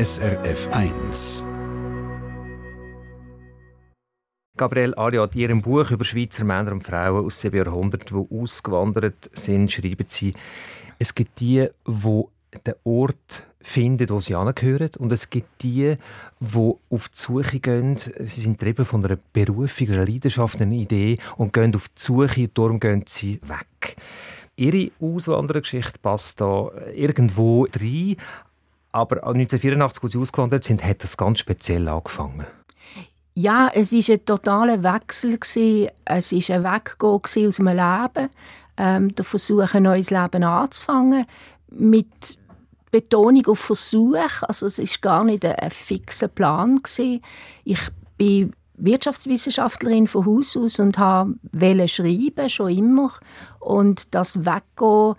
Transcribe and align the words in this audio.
SRF 0.00 0.66
1. 0.72 1.46
Gabrielle 4.56 4.96
Ariad, 4.96 5.34
in 5.34 5.40
ihrem 5.42 5.60
Buch 5.60 5.90
über 5.90 6.06
Schweizer 6.06 6.46
Männer 6.46 6.72
und 6.72 6.84
Frauen 6.84 7.26
aus 7.26 7.38
sieben 7.38 7.58
Jahrhunderten, 7.58 8.16
die 8.16 8.34
ausgewandert 8.34 9.28
sind, 9.34 9.70
schreiben 9.70 10.06
sie, 10.08 10.32
es 10.98 11.14
gibt 11.14 11.38
die, 11.40 11.68
die 11.86 12.22
den 12.66 12.74
Ort 12.84 13.46
finden, 13.60 14.08
wo 14.08 14.20
sie 14.20 14.34
angehören. 14.34 14.88
Und 14.96 15.12
es 15.12 15.28
gibt 15.28 15.62
die, 15.62 15.96
die 16.40 16.72
auf 16.88 17.08
die 17.10 17.18
Suche 17.18 17.60
gehen. 17.60 17.98
Sie 17.98 18.40
sind 18.40 18.58
getrieben 18.58 18.86
von 18.86 19.04
einer 19.04 19.18
Berufung, 19.34 19.90
einer 19.90 20.06
Leidenschaft, 20.06 20.62
einer 20.62 20.72
Idee 20.72 21.18
und 21.36 21.52
gehen 21.52 21.74
auf 21.74 21.88
die 21.88 22.00
Suche 22.00 22.48
darum 22.48 22.80
gehen 22.80 23.04
sie 23.06 23.38
weg. 23.42 23.96
Ihre 24.56 24.90
Auswanderergeschichte 24.98 25.98
passt 26.00 26.40
da 26.40 26.70
irgendwo 26.94 27.66
rein. 27.78 28.16
Aber 28.92 29.16
1984, 29.16 30.02
als 30.02 30.12
Sie 30.12 30.18
ausgewandert 30.18 30.64
sind, 30.64 30.84
hat 30.84 31.02
das 31.02 31.16
ganz 31.16 31.38
speziell 31.38 31.88
angefangen. 31.88 32.46
Ja, 33.34 33.70
es 33.72 33.92
war 33.92 34.14
ein 34.14 34.24
totaler 34.24 34.82
Wechsel. 34.82 35.38
Es 35.40 35.56
war 35.56 36.56
ein 36.56 36.64
Weggehen 36.64 37.44
aus 37.48 37.56
dem 37.56 37.66
Leben. 37.68 38.28
Ähm, 38.76 39.14
der 39.14 39.24
Versuch, 39.24 39.74
ein 39.74 39.84
neues 39.84 40.10
Leben 40.10 40.42
anzufangen. 40.42 41.26
Mit 41.70 42.38
Betonung 42.90 43.46
auf 43.46 43.60
Versuch. 43.60 44.42
Also 44.42 44.66
es 44.66 44.78
ist 44.78 45.00
gar 45.00 45.24
nicht 45.24 45.44
ein, 45.44 45.54
ein 45.54 45.70
fixer 45.70 46.28
Plan. 46.28 46.80
Ich 47.64 47.78
bin 48.16 48.52
Wirtschaftswissenschaftlerin 48.76 50.06
von 50.06 50.26
Haus 50.26 50.56
aus 50.56 50.80
und 50.80 50.98
wollte 50.98 51.88
schreiben, 51.88 52.48
schon 52.48 52.70
immer. 52.70 53.12
Und 53.60 54.14
das 54.14 54.44
Weggehen 54.44 55.14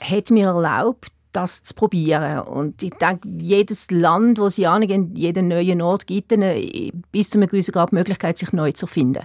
hat 0.00 0.30
mir 0.30 0.48
erlaubt, 0.48 1.10
das 1.32 1.62
zu 1.62 1.74
probieren. 1.74 2.40
Und 2.40 2.82
ich 2.82 2.94
denke, 2.94 3.28
jedes 3.38 3.90
Land, 3.90 4.38
wo 4.38 4.48
sie 4.48 4.66
angehen, 4.66 5.14
jeden 5.14 5.48
neuen 5.48 5.82
Ort 5.82 6.06
gibt 6.06 6.32
eine, 6.32 6.90
bis 7.12 7.30
zu 7.30 7.38
einem 7.38 7.48
gewissen 7.48 7.72
Grad 7.72 7.90
die 7.90 7.96
Möglichkeit, 7.96 8.38
sich 8.38 8.52
neu 8.52 8.72
zu 8.72 8.86
finden. 8.86 9.24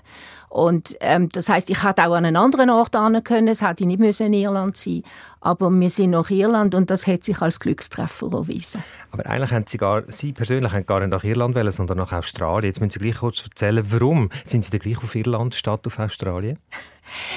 Und 0.56 0.96
ähm, 1.02 1.28
das 1.30 1.50
heißt, 1.50 1.70
ich 1.70 1.84
hätte 1.84 2.08
auch 2.08 2.14
an 2.14 2.24
einen 2.24 2.38
anderen 2.38 2.70
Ort 2.70 2.96
ane 2.96 3.22
können. 3.22 3.50
Es 3.50 3.62
hätte 3.62 3.86
nicht 3.86 4.00
müssen 4.00 4.28
in 4.28 4.34
Irland 4.34 4.78
sein. 4.78 5.04
Aber 5.42 5.70
wir 5.70 5.90
sind 5.90 6.12
nach 6.12 6.30
Irland 6.30 6.74
und 6.76 6.90
das 6.90 7.08
hat 7.08 7.26
sich 7.26 7.42
als 7.42 7.60
Glückstreffer 7.60 8.32
erwiesen. 8.32 8.82
Aber 9.12 9.26
eigentlich 9.26 9.52
haben 9.52 9.66
Sie 9.68 9.78
gar, 9.78 10.04
Sie 10.08 10.32
persönlich 10.32 10.72
gar 10.86 11.02
nicht 11.02 11.10
nach 11.10 11.26
Irland 11.26 11.56
wollen, 11.56 11.74
sondern 11.74 11.98
nach 11.98 12.14
Australien. 12.14 12.70
Jetzt 12.70 12.80
müssen 12.80 12.92
Sie 12.92 13.00
gleich 13.00 13.18
kurz 13.18 13.44
erzählen, 13.44 13.86
warum 13.92 14.30
sind 14.46 14.64
Sie 14.64 14.72
denn 14.72 14.80
gleich 14.80 15.04
auf 15.04 15.14
Irland 15.14 15.56
statt 15.56 15.86
auf 15.88 16.00
Australien? 16.00 16.58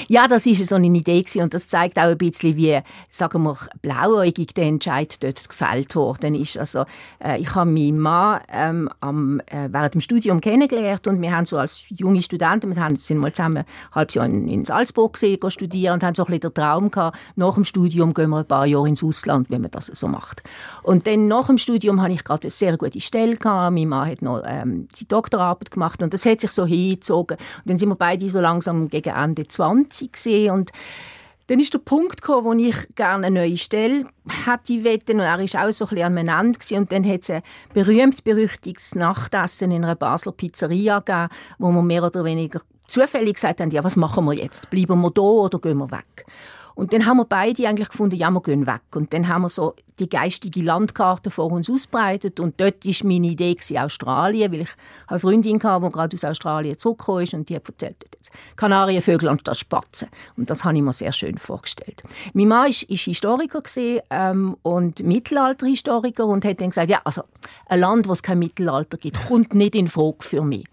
Ja, 0.08 0.28
das 0.28 0.47
ist 0.47 0.64
so 0.66 0.77
eine 0.77 0.86
Idee 0.86 1.22
gewesen. 1.22 1.42
und 1.42 1.55
das 1.55 1.66
zeigt 1.66 1.98
auch 1.98 2.05
ein 2.05 2.19
bisschen, 2.19 2.56
wie, 2.56 2.78
sagen 3.11 3.42
wir, 3.42 3.56
blauäugig 3.83 4.55
der 4.55 4.64
Entscheid 4.64 5.22
dort 5.22 5.48
gefällt 5.48 5.94
worden 5.94 6.34
ist. 6.34 6.58
Also 6.58 6.84
äh, 7.22 7.38
ich 7.41 7.55
habe 7.55 7.70
meinen 7.70 7.98
Mann 7.98 8.41
ähm, 8.50 8.89
am, 9.00 9.41
äh, 9.46 9.69
während 9.70 9.94
dem 9.94 10.00
Studium 10.00 10.41
kennengelernt 10.41 11.06
und 11.06 11.20
wir 11.20 11.33
haben 11.33 11.44
so 11.44 11.58
als 11.58 11.84
junge 11.89 12.22
Studenten, 12.22 12.74
wir 12.74 12.83
haben, 12.83 12.96
sind 12.96 13.19
mal 13.19 13.33
zusammen 13.33 13.58
ein 13.58 13.94
halbes 13.94 14.14
Jahr 14.14 14.27
in, 14.27 14.48
in 14.48 14.64
Salzburg 14.64 15.14
gesehen, 15.14 15.39
studieren 15.50 15.94
und 15.94 16.02
haben 16.02 16.14
so 16.14 16.24
ein 16.24 16.27
bisschen 16.27 16.52
den 16.52 16.55
Traum 16.55 16.91
gehabt, 16.91 17.19
nach 17.36 17.55
dem 17.55 17.64
Studium 17.64 18.14
gehen 18.14 18.30
wir 18.30 18.39
ein 18.39 18.46
paar 18.46 18.66
Jahre 18.66 18.89
ins 18.89 19.02
Ausland, 19.02 19.50
wenn 19.50 19.62
man 19.62 19.70
das 19.70 19.86
so 19.86 20.08
macht. 20.08 20.42
Und 20.83 21.06
dann 21.06 21.28
nach 21.28 21.46
dem 21.46 21.58
Studium 21.58 22.02
habe 22.02 22.12
ich 22.12 22.24
gerade 22.24 22.44
eine 22.44 22.50
sehr 22.50 22.77
gute 22.77 23.00
Stelle 23.00 23.36
gehabt. 23.36 23.74
Mein 23.74 23.89
Mann 23.89 24.08
hat 24.08 24.22
noch 24.22 24.42
ähm, 24.44 24.89
seine 24.92 25.08
Doktorarbeit 25.08 25.70
gemacht 25.70 26.02
und 26.02 26.14
das 26.14 26.27
hat 26.27 26.41
sich 26.41 26.50
so 26.50 26.66
hingezogen. 26.66 27.36
Und 27.36 27.70
dann 27.70 27.78
sind 27.78 27.89
wir 27.89 27.96
beide 27.96 28.28
so 28.28 28.41
langsam 28.41 28.89
gegen 28.89 29.14
Ende 29.14 29.46
20 29.59 30.12
gesehen 30.12 30.53
und 30.53 30.70
dann 31.48 31.61
ist 31.61 31.73
der 31.73 31.78
Punkt 31.78 32.20
gekommen, 32.20 32.45
wo 32.45 32.53
ich 32.53 32.95
gerne 32.95 33.27
eine 33.27 33.41
neue 33.41 33.56
Stelle 33.56 34.05
hätte 34.47 34.84
wetten 34.84 35.19
und 35.19 35.27
er 35.27 35.41
ist 35.41 35.56
auch 35.56 35.70
so 35.70 35.87
ein 35.87 35.89
bisschen 35.89 36.05
an 36.05 36.14
meinem 36.14 36.41
Ende 36.41 36.59
gewesen. 36.59 36.78
und 36.78 36.92
dann 36.92 37.09
hat 37.09 37.23
es 37.23 37.31
ein 37.31 37.42
berühmt 37.73 38.23
berüchtigtes 38.23 38.95
Nachtessen 38.95 39.73
in 39.73 39.84
einer 39.84 39.97
Basler 39.97 40.33
Pizzeria 40.33 40.98
gegeben, 40.98 41.29
wo 41.59 41.70
wir 41.70 41.83
mehr 41.83 42.05
oder 42.05 42.23
weniger 42.25 42.61
zufällig 42.86 43.34
gesagt 43.34 43.61
haben, 43.61 43.70
ja, 43.70 43.83
was 43.83 43.96
machen 43.96 44.27
wir 44.27 44.35
jetzt? 44.35 44.70
Bleiben 44.70 45.01
wir 45.01 45.11
da 45.11 45.23
oder 45.23 45.58
gehen 45.58 45.79
wir 45.79 45.90
weg? 45.90 46.27
Und 46.78 46.92
dann 46.92 47.06
haben 47.06 47.16
wir 47.16 47.24
beide 47.24 47.66
eigentlich 47.66 47.89
gefunden, 47.89 48.14
ja, 48.14 48.30
wir 48.30 48.40
gehen 48.40 48.68
weg. 48.68 48.83
Und 48.94 49.12
dann 49.12 49.27
haben 49.27 49.42
wir 49.42 49.48
so 49.48 49.74
die 49.98 50.08
geistige 50.08 50.62
Landkarte 50.62 51.28
vor 51.28 51.50
uns 51.50 51.68
ausbreitet 51.68 52.39
und 52.39 52.61
dort 52.61 52.86
war 52.86 53.08
meine 53.08 53.27
Idee 53.27 53.55
gewesen, 53.55 53.78
Australien, 53.78 54.52
weil 54.52 54.61
ich 54.61 54.68
eine 55.08 55.18
Freundin 55.18 55.61
hatte, 55.61 55.84
die 55.84 55.90
gerade 55.90 56.14
aus 56.14 56.22
Australien 56.22 56.78
zurückgekommen 56.78 57.24
ist 57.24 57.34
und 57.34 57.48
die 57.48 57.56
hat 57.56 57.68
erzählt, 57.68 57.96
jetzt 58.14 58.30
Kanarienvögel 58.55 59.28
und 59.28 59.48
das 59.48 59.58
Spatzen. 59.58 60.06
Und 60.36 60.50
das 60.50 60.62
habe 60.62 60.77
ich 60.77 60.83
mir 60.84 60.92
sehr 60.92 61.11
schön 61.11 61.36
vorgestellt. 61.36 62.05
Mein 62.33 62.46
Mann 62.46 62.68
ist, 62.68 62.84
ist 62.84 63.02
Historiker 63.02 63.60
gewesen, 63.60 64.00
ähm, 64.10 64.56
und 64.62 65.02
Mittelalterhistoriker 65.02 66.27
und 66.27 66.45
hat 66.45 66.60
dann 66.60 66.68
gesagt, 66.68 66.90
ja, 66.90 67.00
also 67.02 67.22
ein 67.66 67.80
Land, 67.80 68.06
wo 68.06 68.12
es 68.12 68.22
kein 68.22 68.39
Mittelalter 68.39 68.98
gibt, 68.98 69.27
kommt 69.27 69.52
nicht 69.52 69.74
in 69.74 69.89
Frage 69.89 70.18
für 70.20 70.42
mich. 70.42 70.64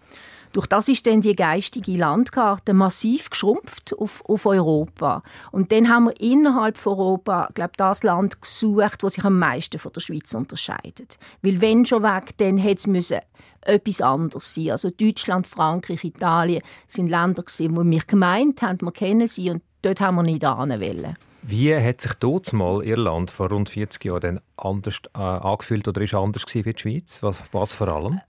Durch 0.56 0.68
das 0.68 0.88
ist 0.88 1.06
dann 1.06 1.20
die 1.20 1.36
geistige 1.36 1.98
Landkarte 1.98 2.72
massiv 2.72 3.28
geschrumpft 3.28 3.92
auf, 3.98 4.24
auf 4.24 4.46
Europa. 4.46 5.22
Und 5.52 5.70
dann 5.70 5.90
haben 5.90 6.04
wir 6.04 6.18
innerhalb 6.18 6.78
von 6.78 6.94
Europa, 6.94 7.50
glaube 7.52 7.72
das 7.76 8.02
Land 8.02 8.40
gesucht, 8.40 9.02
das 9.02 9.12
sich 9.12 9.24
am 9.26 9.38
meisten 9.38 9.78
von 9.78 9.92
der 9.92 10.00
Schweiz 10.00 10.32
unterscheidet. 10.32 11.18
Weil 11.42 11.60
wenn 11.60 11.84
schon 11.84 12.02
weg, 12.02 12.38
dann 12.38 12.56
hätte 12.56 12.90
es 12.96 13.12
etwas 13.60 14.00
anderes 14.00 14.54
sein. 14.54 14.70
Also 14.70 14.88
Deutschland, 14.88 15.46
Frankreich, 15.46 16.02
Italien 16.04 16.62
sind 16.86 17.10
Länder 17.10 17.42
gewesen, 17.42 17.76
wo 17.76 17.84
wir 17.84 18.00
gemeint 18.06 18.62
haben, 18.62 18.80
wir 18.80 18.92
kennen 18.92 19.26
sie 19.26 19.50
und 19.50 19.62
dort 19.82 20.00
haben 20.00 20.14
wir 20.14 20.22
nicht 20.22 20.42
wollen. 20.42 21.18
Wie 21.48 21.76
hat 21.76 22.00
sich 22.00 22.14
dort 22.14 22.52
mal 22.52 22.82
Irland 22.82 23.30
vor 23.30 23.50
rund 23.50 23.68
40 23.68 24.04
Jahren 24.04 24.40
anders 24.56 25.00
äh, 25.14 25.18
angefühlt 25.20 25.86
oder 25.86 26.00
ist 26.00 26.14
anders 26.14 26.42
wie 26.52 26.62
die 26.62 26.74
Schweiz? 26.76 27.22
Was, 27.22 27.40
was 27.52 27.72
vor 27.72 27.86
allem? 27.86 28.20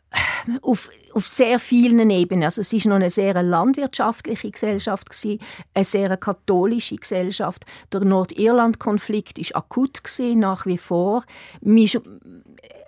Auf, 0.61 0.89
auf 1.13 1.27
sehr 1.27 1.59
vielen 1.59 2.09
Ebenen. 2.09 2.43
Also 2.43 2.61
es 2.61 2.71
ist 2.71 2.85
noch 2.85 2.95
eine 2.95 3.09
sehr 3.09 3.41
landwirtschaftliche 3.41 4.51
Gesellschaft 4.51 5.09
gewesen, 5.09 5.39
eine 5.73 5.83
sehr 5.83 6.15
katholische 6.17 6.95
Gesellschaft. 6.95 7.65
Der 7.91 8.01
Nordirland-Konflikt 8.01 9.39
ist 9.39 9.55
akut 9.55 10.03
gewesen, 10.03 10.39
nach 10.39 10.65
wie 10.65 10.77
vor. 10.77 11.23
Mein 11.61 11.89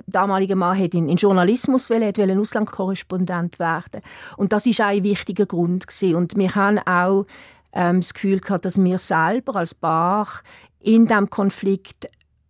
damaliger 0.08 0.56
Mann 0.56 0.78
hat 0.78 0.94
in, 0.94 1.10
in 1.10 1.18
Journalismus 1.18 1.90
wollen, 1.90 2.16
wollte 2.16 2.40
Auslandkorrespondent 2.40 3.60
werden 3.60 4.02
und 4.38 4.54
das 4.54 4.66
ist 4.66 4.82
ein 4.82 5.04
wichtiger 5.04 5.46
Grund 5.46 5.88
gewesen. 5.88 6.16
Und 6.16 6.36
wir 6.36 6.56
haben 6.56 6.80
auch 6.80 7.26
ähm, 7.74 8.02
das 8.02 8.14
Gefühl 8.14 8.40
gehabt, 8.40 8.66
dass 8.66 8.82
wir 8.82 9.00
selber 9.00 9.56
als 9.56 9.74
Bach 9.74 10.44
in 10.80 11.08
diesem 11.08 11.30
Konflikt 11.30 12.10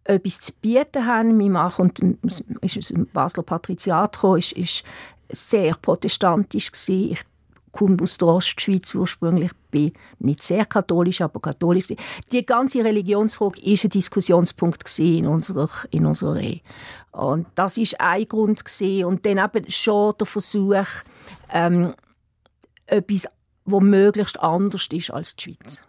etwas 0.10 0.40
zu 0.40 0.52
bieten 0.62 1.06
haben. 1.06 1.38
Mein 1.38 1.52
Mann 1.52 1.72
kommt, 1.72 2.00
ist 2.62 2.78
aus 2.78 2.88
dem 2.88 3.06
Basler 3.08 3.44
Patriziat 3.44 4.14
gekommen, 4.14 4.40
ist, 4.40 4.54
ist 4.54 4.84
sehr 5.30 5.76
protestantisch 5.76 6.72
gewesen. 6.72 7.12
Ich 7.12 7.22
komme 7.72 7.98
aus 8.02 8.18
der 8.18 8.30
Ostschweiz 8.30 8.96
ursprünglich, 8.96 9.52
bin 9.70 9.92
nicht 10.18 10.42
sehr 10.42 10.66
katholisch, 10.66 11.22
aber 11.22 11.40
katholisch. 11.40 11.94
Die 12.32 12.46
ganze 12.46 12.84
Religionsfrage 12.84 13.62
war 13.62 13.78
ein 13.84 13.90
Diskussionspunkt 13.90 15.00
in 15.00 15.28
unserer, 15.28 15.70
in 15.92 16.08
unserer 16.08 16.40
Ehe. 16.40 16.62
Und 17.12 17.48
das 17.56 17.78
ist 17.78 18.00
ein 18.00 18.28
Grund 18.28 18.66
gewesen. 18.66 19.06
und 19.06 19.26
dann 19.26 19.38
eben 19.38 19.70
schon 19.70 20.14
der 20.20 20.26
Versuch, 20.26 20.88
ähm, 21.52 21.94
etwas 22.88 23.28
wo 23.66 23.80
möglichst 23.80 24.40
anders 24.40 24.88
ist 24.92 25.12
als 25.12 25.36
die 25.36 25.54
Schweiz. 25.54 25.84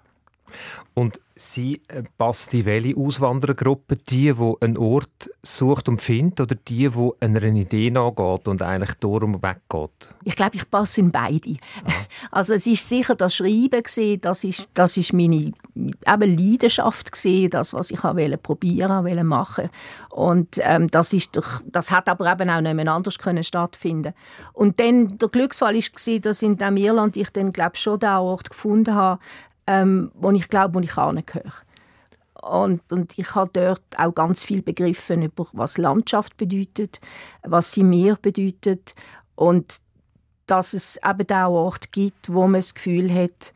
Und 0.94 1.20
Sie 1.40 1.80
äh, 1.88 2.02
passen 2.18 2.50
die 2.50 2.66
welche 2.66 2.94
Auswanderergruppe? 2.94 3.96
Die, 3.96 4.34
die 4.34 4.54
einen 4.60 4.76
Ort 4.76 5.30
sucht 5.42 5.88
und 5.88 6.02
findet 6.02 6.38
oder 6.38 6.54
die, 6.54 6.90
die 6.90 7.10
einer 7.20 7.42
Idee 7.42 7.90
nachgeht 7.90 8.46
und 8.46 8.60
eigentlich 8.60 8.92
darum 9.00 9.42
weggeht? 9.42 10.14
Ich 10.24 10.36
glaube, 10.36 10.56
ich 10.56 10.70
passe 10.70 11.00
in 11.00 11.10
beide. 11.10 11.56
Also 12.30 12.52
es 12.52 12.66
ist 12.66 12.86
sicher 12.86 13.14
das 13.14 13.34
Schreiben 13.34 13.82
gewesen, 13.82 14.20
das 14.20 14.44
ist, 14.44 14.68
das 14.74 14.96
ist 14.96 15.12
meine 15.12 15.52
eben 15.74 16.38
Leidenschaft 16.38 17.12
gewesen, 17.12 17.50
das, 17.50 17.72
was 17.72 17.90
ich 17.90 18.04
wollte 18.04 18.36
probieren, 18.36 19.04
wollte 19.04 19.24
machen. 19.24 19.70
Und 20.10 20.60
ähm, 20.62 20.88
das 20.88 21.12
ist 21.12 21.36
doch, 21.36 21.62
das 21.64 21.90
hat 21.90 22.08
aber 22.08 22.30
eben 22.30 22.50
auch 22.50 22.60
nicht 22.60 22.88
anders 22.88 23.18
können 23.18 23.42
stattfinden. 23.42 24.12
Und 24.52 24.78
dann 24.78 25.16
der 25.18 25.28
Glücksfall 25.28 25.74
war, 25.74 26.18
dass 26.20 26.42
in 26.42 26.58
dem 26.58 26.76
Irland 26.76 27.16
ich 27.16 27.30
dann 27.30 27.52
glaube 27.52 27.76
schon 27.76 27.98
den 27.98 28.10
Ort 28.10 28.50
gefunden 28.50 28.94
habe, 28.94 29.20
ähm, 29.70 30.10
wo 30.14 30.32
ich 30.32 30.48
glaube, 30.48 30.74
wo 30.74 30.80
ich 30.80 30.96
angehöre. 30.96 31.52
Und, 32.42 32.80
und 32.90 33.16
ich 33.16 33.34
habe 33.36 33.50
dort 33.52 33.82
auch 33.96 34.14
ganz 34.14 34.42
viel 34.42 34.62
begriffen 34.62 35.22
über 35.22 35.46
was 35.52 35.78
Landschaft 35.78 36.36
bedeutet, 36.36 37.00
was 37.42 37.72
sie 37.72 37.84
mir 37.84 38.16
bedeutet 38.20 38.94
und 39.36 39.80
dass 40.46 40.72
es 40.72 40.98
eben 41.08 41.30
auch 41.30 41.52
Ort 41.52 41.92
gibt, 41.92 42.32
wo 42.32 42.42
man 42.42 42.54
das 42.54 42.74
Gefühl 42.74 43.14
hat, 43.14 43.54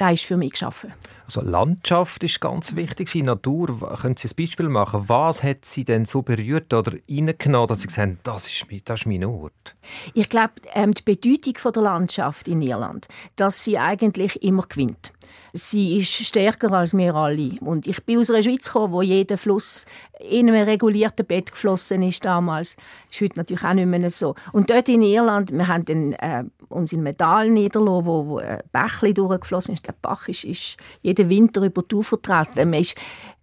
der 0.00 0.12
ist 0.12 0.24
für 0.24 0.36
mich 0.36 0.52
geschaffen. 0.52 0.92
Also 1.26 1.42
Landschaft 1.42 2.24
ist 2.24 2.40
ganz 2.40 2.74
wichtig, 2.74 3.12
die 3.12 3.22
Natur. 3.22 3.96
Können 4.00 4.16
Sie 4.16 4.26
ein 4.26 4.34
Beispiel 4.36 4.68
machen? 4.68 5.08
Was 5.08 5.44
hat 5.44 5.64
Sie 5.64 5.84
denn 5.84 6.04
so 6.04 6.22
berührt 6.22 6.74
oder 6.74 6.94
reingenommen, 7.08 7.68
dass 7.68 7.82
Sie 7.82 7.86
gesagt 7.86 8.08
haben, 8.08 8.18
das 8.24 8.48
ist, 8.48 8.66
das 8.86 9.00
ist 9.00 9.06
mein 9.06 9.24
Ort? 9.24 9.76
Ich 10.14 10.28
glaube, 10.28 10.54
ähm, 10.74 10.92
die 10.92 11.02
Bedeutung 11.02 11.56
von 11.56 11.72
der 11.72 11.82
Landschaft 11.84 12.48
in 12.48 12.62
Irland, 12.62 13.06
dass 13.36 13.62
sie 13.62 13.78
eigentlich 13.78 14.42
immer 14.42 14.64
gewinnt. 14.68 15.12
Sie 15.52 15.98
ist 15.98 16.12
stärker 16.12 16.72
als 16.72 16.96
wir 16.96 17.14
alle. 17.14 17.56
Und 17.60 17.86
ich 17.86 18.02
bin 18.04 18.18
aus 18.18 18.30
einer 18.30 18.42
Schweiz 18.42 18.66
gekommen, 18.66 18.92
wo 18.92 19.02
jeder 19.02 19.36
Fluss 19.36 19.84
in 20.18 20.48
einem 20.48 20.64
regulierten 20.64 21.26
Bett 21.26 21.50
geflossen 21.50 22.02
ist 22.02 22.24
damals. 22.24 22.76
Das 22.76 23.16
ist 23.16 23.20
heute 23.22 23.38
natürlich 23.38 23.64
auch 23.64 23.74
nicht 23.74 23.86
mehr 23.86 24.10
so. 24.10 24.34
Und 24.52 24.70
dort 24.70 24.88
in 24.88 25.02
Irland, 25.02 25.52
wir 25.52 25.68
haben 25.68 25.84
dann, 25.84 26.12
äh, 26.12 26.44
uns 26.68 26.92
in 26.92 27.06
einem 27.06 27.16
Tal 27.16 27.50
niedergelassen, 27.50 28.06
wo, 28.06 28.26
wo 28.26 28.38
ein 28.38 28.60
Bächlein 28.72 29.14
durchgeflossen 29.14 29.74
ist. 29.74 29.86
Der 29.86 29.94
Bach 30.00 30.28
ist, 30.28 30.44
ist 30.44 30.76
jeden 31.02 31.28
Winter 31.28 31.62
über 31.62 31.82
die 31.82 31.94
Ufer 31.94 32.16
getreten. 32.16 32.70
Man, 32.70 32.80
ist, 32.80 32.96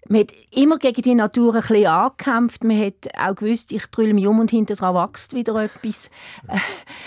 man 0.08 0.22
hat 0.22 0.32
immer 0.52 0.78
gegen 0.78 1.02
die 1.02 1.16
Natur 1.16 1.56
ein 1.56 1.62
bisschen 1.62 1.88
angekämpft. 1.88 2.64
Man 2.64 2.80
hat 2.80 3.10
auch 3.18 3.36
gewusst, 3.36 3.72
ich 3.72 3.86
drülle 3.88 4.14
mich 4.14 4.28
um 4.28 4.40
und 4.40 4.52
hinter 4.52 4.76
dran 4.76 4.96
wächst 4.96 5.34
wieder 5.34 5.56
etwas. 5.64 6.10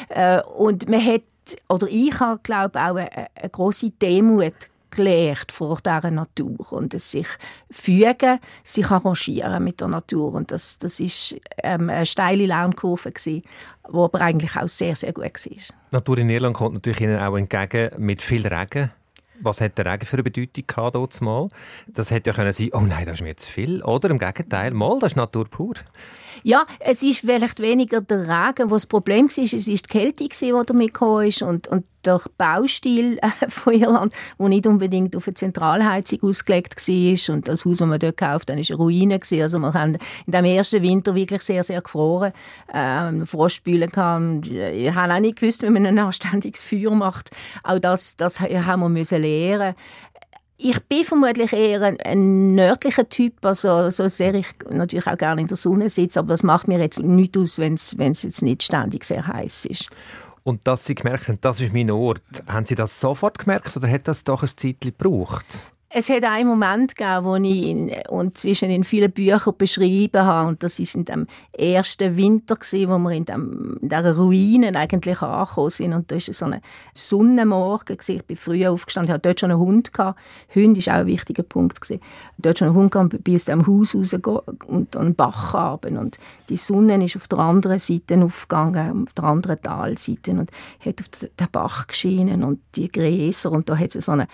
Äh, 0.08 0.42
und 0.42 0.88
man 0.88 1.04
hat, 1.04 1.22
oder 1.68 1.86
ich 1.88 2.18
habe, 2.18 2.40
glaube 2.42 2.80
auch 2.80 2.96
eine, 2.96 3.28
eine 3.36 3.50
grosse 3.50 3.90
Demut 3.90 4.54
gelernt 4.90 5.52
vor 5.52 5.78
dieser 5.84 6.10
Natur 6.10 6.72
und 6.72 6.94
es 6.94 7.10
sich 7.10 7.26
fügen, 7.70 8.38
sich 8.62 8.90
arrangieren 8.90 9.62
mit 9.62 9.80
der 9.80 9.88
Natur 9.88 10.34
und 10.34 10.50
das, 10.50 10.78
das 10.78 11.00
ist 11.00 11.36
ähm, 11.62 11.90
eine 11.90 12.06
steile 12.06 12.46
Lernkurve 12.46 13.12
gewesen, 13.12 13.42
die 13.88 13.96
aber 13.96 14.20
eigentlich 14.20 14.56
auch 14.56 14.68
sehr, 14.68 14.96
sehr 14.96 15.12
gut 15.12 15.24
war. 15.24 15.32
Die 15.32 15.64
Natur 15.90 16.18
in 16.18 16.30
Irland 16.30 16.56
kommt 16.56 16.74
natürlich 16.74 17.00
Ihnen 17.00 17.18
auch 17.18 17.36
entgegen 17.36 17.90
mit 17.98 18.22
viel 18.22 18.46
Regen. 18.46 18.90
Was 19.42 19.60
hat 19.60 19.78
der 19.78 19.86
Regen 19.86 20.04
für 20.04 20.16
eine 20.16 20.22
Bedeutung 20.22 20.64
gehabt 20.66 20.94
dort 20.94 21.20
mal? 21.22 21.48
Das 21.86 22.10
hätte 22.10 22.30
ja 22.30 22.36
können 22.36 22.52
sein, 22.52 22.70
oh 22.72 22.80
nein, 22.80 23.06
das 23.06 23.14
ist 23.14 23.22
mir 23.22 23.36
zu 23.36 23.50
viel. 23.50 23.82
Oder 23.82 24.10
im 24.10 24.18
Gegenteil, 24.18 24.72
mal, 24.72 24.98
das 24.98 25.12
ist 25.12 25.16
Natur 25.16 25.48
pur. 25.48 25.74
Ja, 26.42 26.66
es 26.78 27.02
ist 27.02 27.20
vielleicht 27.20 27.60
weniger 27.60 28.00
der 28.00 28.20
Regen, 28.20 28.70
was 28.70 28.82
das 28.82 28.86
Problem 28.86 29.28
war. 29.28 29.44
Es 29.44 29.52
war 29.52 29.74
die 29.74 29.82
Kälte, 29.82 30.28
die 30.28 30.52
damit 30.66 30.94
gekommen 30.94 31.26
ist 31.26 31.42
und, 31.42 31.68
und 31.68 31.84
der 32.04 32.20
Baustil 32.38 33.18
äh, 33.18 33.28
von 33.48 33.74
Irland, 33.74 34.14
der 34.38 34.48
nicht 34.48 34.66
unbedingt 34.66 35.16
auf 35.16 35.26
eine 35.26 35.34
Zentralheizung 35.34 36.22
ausgelegt 36.22 36.76
war. 36.76 37.34
Und 37.34 37.48
das 37.48 37.64
Haus, 37.64 37.78
das 37.78 37.86
man 37.86 37.98
dort 37.98 38.16
gekauft 38.16 38.50
hat, 38.50 38.56
war 38.56 38.64
eine 38.68 38.76
Ruine. 38.76 39.20
Also 39.20 39.58
wir 39.58 39.72
haben 39.72 39.98
in 40.26 40.32
dem 40.32 40.44
ersten 40.44 40.82
Winter 40.82 41.14
wirklich 41.14 41.42
sehr, 41.42 41.62
sehr 41.62 41.80
gefroren. 41.80 42.32
Ähm, 42.72 43.26
Frostbühlen 43.26 43.90
gehabt. 43.90 44.46
Ich 44.46 44.94
habe 44.94 45.14
auch 45.14 45.20
nicht 45.20 45.40
gewusst, 45.40 45.62
wie 45.62 45.70
man 45.70 45.86
ein 45.86 45.98
anständiges 45.98 46.64
Feuer 46.64 46.94
macht. 46.94 47.30
Auch 47.62 47.78
das, 47.78 48.16
das 48.16 48.40
haben 48.40 48.80
wir 48.80 48.88
müssen 48.88 49.20
lernen. 49.20 49.74
Ich 50.62 50.78
bin 50.84 51.04
vermutlich 51.06 51.54
eher 51.54 51.80
ein, 51.80 51.98
ein 52.00 52.54
nördlicher 52.54 53.08
Typ, 53.08 53.42
also 53.46 53.88
so 53.88 54.08
sehr 54.08 54.34
ich 54.34 54.46
natürlich 54.68 55.06
auch 55.06 55.16
gerne 55.16 55.40
in 55.40 55.46
der 55.46 55.56
Sonne 55.56 55.88
sitze, 55.88 56.18
aber 56.18 56.28
das 56.28 56.42
macht 56.42 56.68
mir 56.68 56.78
jetzt 56.78 57.02
nichts 57.02 57.38
aus, 57.38 57.58
wenn 57.58 57.74
es 57.74 58.22
jetzt 58.22 58.42
nicht 58.42 58.62
ständig 58.62 59.04
sehr 59.04 59.26
heiß 59.26 59.64
ist. 59.64 59.88
Und 60.42 60.66
dass 60.66 60.84
Sie 60.84 60.94
gemerkt 60.94 61.28
haben, 61.28 61.38
das 61.40 61.62
ist 61.62 61.72
mein 61.72 61.90
Ort, 61.90 62.20
haben 62.46 62.66
Sie 62.66 62.74
das 62.74 63.00
sofort 63.00 63.38
gemerkt 63.38 63.74
oder 63.74 63.88
hat 63.88 64.06
das 64.06 64.24
doch 64.24 64.42
ein 64.42 64.48
Zeit 64.48 64.82
gebraucht? 64.82 65.46
Es 65.92 66.08
hat 66.08 66.22
einen 66.22 66.48
Moment 66.48 66.94
gegeben, 66.94 67.24
wo 67.24 67.34
ich 67.34 67.66
in, 67.66 67.92
und 68.10 68.38
zwischen 68.38 68.70
in 68.70 68.84
vielen 68.84 69.10
Büchern 69.10 69.56
beschrieben 69.58 70.22
habe. 70.24 70.48
Und 70.48 70.62
das 70.62 70.78
ist 70.78 70.94
in 70.94 71.04
dem 71.04 71.26
ersten 71.52 72.16
Winter 72.16 72.54
gewesen, 72.54 72.88
wo 72.88 72.98
wir 72.98 73.10
in, 73.10 73.24
dem, 73.24 73.76
in 73.82 73.88
dieser 73.88 74.16
Ruinen 74.16 74.76
eigentlich 74.76 75.20
angekommen 75.20 75.70
sind. 75.70 75.92
Und 75.92 76.12
da 76.12 76.14
war 76.14 76.20
so 76.20 76.44
ein 76.44 76.60
Sonnenmorgen. 76.94 77.96
Gewesen. 77.96 78.16
Ich 78.18 78.24
bin 78.24 78.36
früh 78.36 78.68
aufgestanden, 78.68 79.08
ich 79.08 79.14
hatte 79.14 79.28
dort 79.30 79.40
schon 79.40 79.50
einen 79.50 79.58
Hund. 79.58 79.92
Gehabt. 79.92 80.20
Hund 80.54 80.86
war 80.86 80.94
auch 80.94 81.00
ein 81.00 81.06
wichtiger 81.06 81.42
Punkt. 81.42 81.80
Gewesen. 81.80 82.00
Dort 82.38 82.58
schon 82.58 82.68
einen 82.68 82.76
Hund 82.76 82.92
gehabt 82.92 83.12
und 83.12 83.24
bin 83.24 83.34
aus 83.34 83.46
dem 83.46 83.66
Haus 83.66 83.92
rausgegangen 83.92 84.42
und 84.68 84.96
an 84.96 85.06
den 85.06 85.14
Bach 85.16 85.54
haben. 85.54 85.98
Und 85.98 86.20
die 86.50 86.56
Sonne 86.56 87.04
ist 87.04 87.16
auf 87.16 87.26
der 87.26 87.40
anderen 87.40 87.80
Seite 87.80 88.22
aufgegangen, 88.22 89.08
auf 89.08 89.12
der 89.14 89.24
anderen 89.24 89.60
Talseite 89.60 90.30
und 90.30 90.52
hat 90.78 91.00
auf 91.00 91.08
den 91.08 91.50
Bach 91.50 91.88
geschienen 91.88 92.44
und 92.44 92.60
die 92.76 92.92
Gräser. 92.92 93.50
Und 93.50 93.68
da 93.68 93.76
hat 93.76 93.96
es 93.96 94.04
so 94.04 94.12
eine 94.12 94.28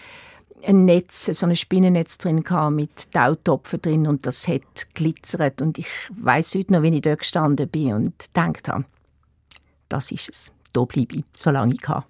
ein 0.63 0.85
Netz, 0.85 1.27
so 1.27 1.47
ein 1.47 1.57
Spinnennetz 1.57 2.19
drin 2.19 2.45
mit 2.71 3.13
Tautopfen 3.13 3.83
drin 3.83 4.07
und 4.07 4.27
das 4.27 4.49
hat 4.49 4.63
glitzert 4.95 5.63
und 5.63 5.79
ich 5.79 5.89
weiß 6.11 6.55
heute 6.55 6.73
noch, 6.73 6.83
wenn 6.83 6.95
ich 6.95 7.03
dort 7.03 7.21
gestanden 7.21 7.69
bin 7.69 7.93
und 7.95 8.19
gedacht 8.19 8.69
habe, 8.69 8.85
das 9.89 10.11
ist 10.11 10.29
es, 10.29 10.53
da 10.73 10.85
bleibe 10.85 11.19
ich, 11.19 11.25
solange 11.37 11.75
ich 11.75 11.81
kann. 11.81 12.05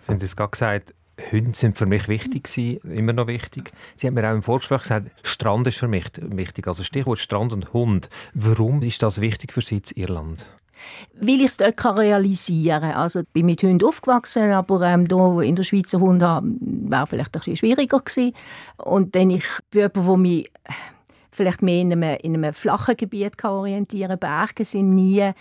Sie 0.00 0.12
haben 0.12 0.20
es 0.20 0.36
gerade 0.36 0.50
gesagt, 0.50 0.94
Hunde 1.32 1.56
sind 1.56 1.78
für 1.78 1.86
mich 1.86 2.08
wichtig 2.08 2.44
gewesen, 2.44 2.90
immer 2.90 3.12
noch 3.12 3.26
wichtig. 3.26 3.72
Sie 3.94 4.06
haben 4.06 4.14
mir 4.14 4.28
auch 4.28 4.34
im 4.34 4.42
Vorgespräch 4.42 4.82
gesagt, 4.82 5.10
Strand 5.22 5.66
ist 5.66 5.78
für 5.78 5.88
mich 5.88 6.04
wichtig. 6.16 6.68
Also 6.68 6.82
Stichwort 6.82 7.18
Strand 7.18 7.52
und 7.52 7.72
Hund. 7.72 8.10
Warum 8.34 8.82
ist 8.82 9.02
das 9.02 9.20
wichtig 9.20 9.52
für 9.52 9.62
Sie 9.62 9.76
in 9.76 10.02
Irland? 10.02 10.46
Weil 11.14 11.40
ich 11.40 11.46
es 11.46 11.56
dort 11.56 11.98
realisieren 11.98 12.80
kann. 12.80 12.92
Also 12.92 13.20
ich 13.20 13.28
bin 13.28 13.46
mit 13.46 13.62
Hunden 13.62 13.84
aufgewachsen, 13.84 14.50
aber 14.52 14.82
ähm, 14.82 15.06
hier 15.08 15.40
in 15.42 15.56
der 15.56 15.62
Schweiz 15.62 15.94
einen 15.94 16.02
Hund 16.02 16.22
haben, 16.22 16.58
wäre 16.90 17.06
vielleicht 17.06 17.34
ein 17.34 17.40
bisschen 17.40 17.56
schwieriger 17.56 17.98
gewesen. 17.98 18.32
Und 18.78 19.14
dann 19.14 19.30
ich 19.30 19.44
bin 19.70 19.80
jemand, 19.82 19.96
der 19.96 20.16
mich 20.16 20.52
vielleicht 21.30 21.62
mehr 21.62 21.80
in 21.80 21.92
einem, 21.92 22.18
in 22.22 22.34
einem 22.34 22.52
flachen 22.52 22.96
Gebiet 22.96 23.36
kann 23.36 23.52
orientieren 23.52 24.18
kann. 24.18 24.46
Berge 24.46 24.64
sind 24.64 24.94
nie 24.94 25.32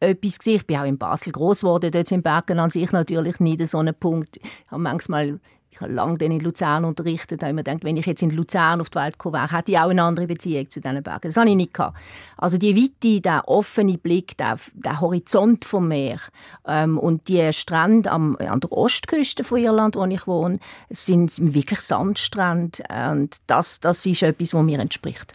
etwas 0.00 0.38
gewesen. 0.38 0.56
Ich 0.56 0.66
bin 0.66 0.76
auch 0.76 0.84
in 0.84 0.98
Basel 0.98 1.32
groß 1.32 1.60
geworden, 1.60 1.90
dort 1.90 2.06
sind 2.06 2.22
Berge 2.22 2.60
an 2.60 2.70
sich 2.70 2.92
natürlich 2.92 3.40
nicht 3.40 3.66
so 3.68 3.78
ein 3.78 3.94
Punkt. 3.94 4.36
Ich 4.38 4.70
habe 4.70 4.82
manchmal 4.82 5.40
ich 5.74 5.80
habe 5.80 5.92
lange 5.92 6.16
in 6.24 6.38
Luzern 6.38 6.84
unterrichtet, 6.84 7.42
habe 7.42 7.52
mir 7.52 7.64
gedacht, 7.64 7.82
wenn 7.82 7.96
ich 7.96 8.06
jetzt 8.06 8.22
in 8.22 8.30
Luzern 8.30 8.80
auf 8.80 8.90
die 8.90 8.98
Welt 8.98 9.18
gekommen 9.18 9.34
wäre, 9.34 9.50
hätte 9.50 9.72
ich 9.72 9.78
auch 9.78 9.88
eine 9.88 10.04
andere 10.04 10.28
Beziehung 10.28 10.70
zu 10.70 10.80
diesen 10.80 11.02
Bergen. 11.02 11.28
Das 11.28 11.36
habe 11.36 11.50
ich 11.50 11.56
nicht 11.56 11.74
gehabt. 11.74 11.96
Also 12.36 12.58
die 12.58 12.76
Weite, 12.76 13.20
der 13.20 13.48
offene 13.48 13.98
Blick, 13.98 14.36
der, 14.36 14.56
der 14.72 15.00
Horizont 15.00 15.64
vom 15.64 15.88
Meer 15.88 16.20
ähm, 16.66 16.96
und 16.96 17.26
die 17.26 17.52
Strände 17.52 18.10
am, 18.10 18.36
an 18.36 18.60
der 18.60 18.70
Ostküste 18.70 19.42
von 19.42 19.58
Irland, 19.58 19.96
wo 19.96 20.04
ich 20.04 20.26
wohne, 20.28 20.60
sind 20.90 21.32
wirklich 21.54 21.80
Sandstrände 21.80 22.84
und 23.10 23.38
das, 23.48 23.80
das 23.80 24.06
ist 24.06 24.22
etwas, 24.22 24.54
was 24.54 24.62
mir 24.62 24.78
entspricht. 24.78 25.32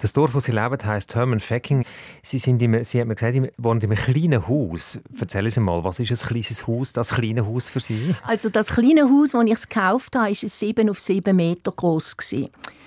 Das 0.00 0.12
Dorf, 0.12 0.34
wo 0.34 0.40
Sie 0.40 0.52
leben, 0.52 0.78
heißt 0.82 1.14
Herman 1.14 1.40
Fecking. 1.40 1.84
Sie, 2.22 2.38
sind 2.38 2.62
im, 2.62 2.82
Sie 2.84 3.00
haben 3.00 3.14
gesagt, 3.14 3.34
Sie 3.34 3.50
wohnen 3.58 3.80
in 3.80 3.90
einem 3.90 3.98
kleinen 3.98 4.48
Haus. 4.48 4.98
Erzählen 5.18 5.50
Sie 5.50 5.60
mal, 5.60 5.82
was 5.84 5.98
ist 5.98 6.10
ein 6.10 6.28
kleines 6.28 6.66
Haus, 6.66 6.92
das 6.92 7.14
kleine 7.14 7.46
Haus 7.46 7.68
für 7.68 7.80
Sie? 7.80 8.14
Also 8.22 8.48
das 8.48 8.68
kleine 8.68 9.08
Haus, 9.10 9.30
das 9.30 9.44
ich 9.44 9.68
gekauft 9.68 10.16
habe, 10.16 10.30
ist 10.30 10.58
sieben 10.58 10.90
auf 10.90 11.00
sieben 11.00 11.36
Meter 11.36 11.72
groß 11.72 12.16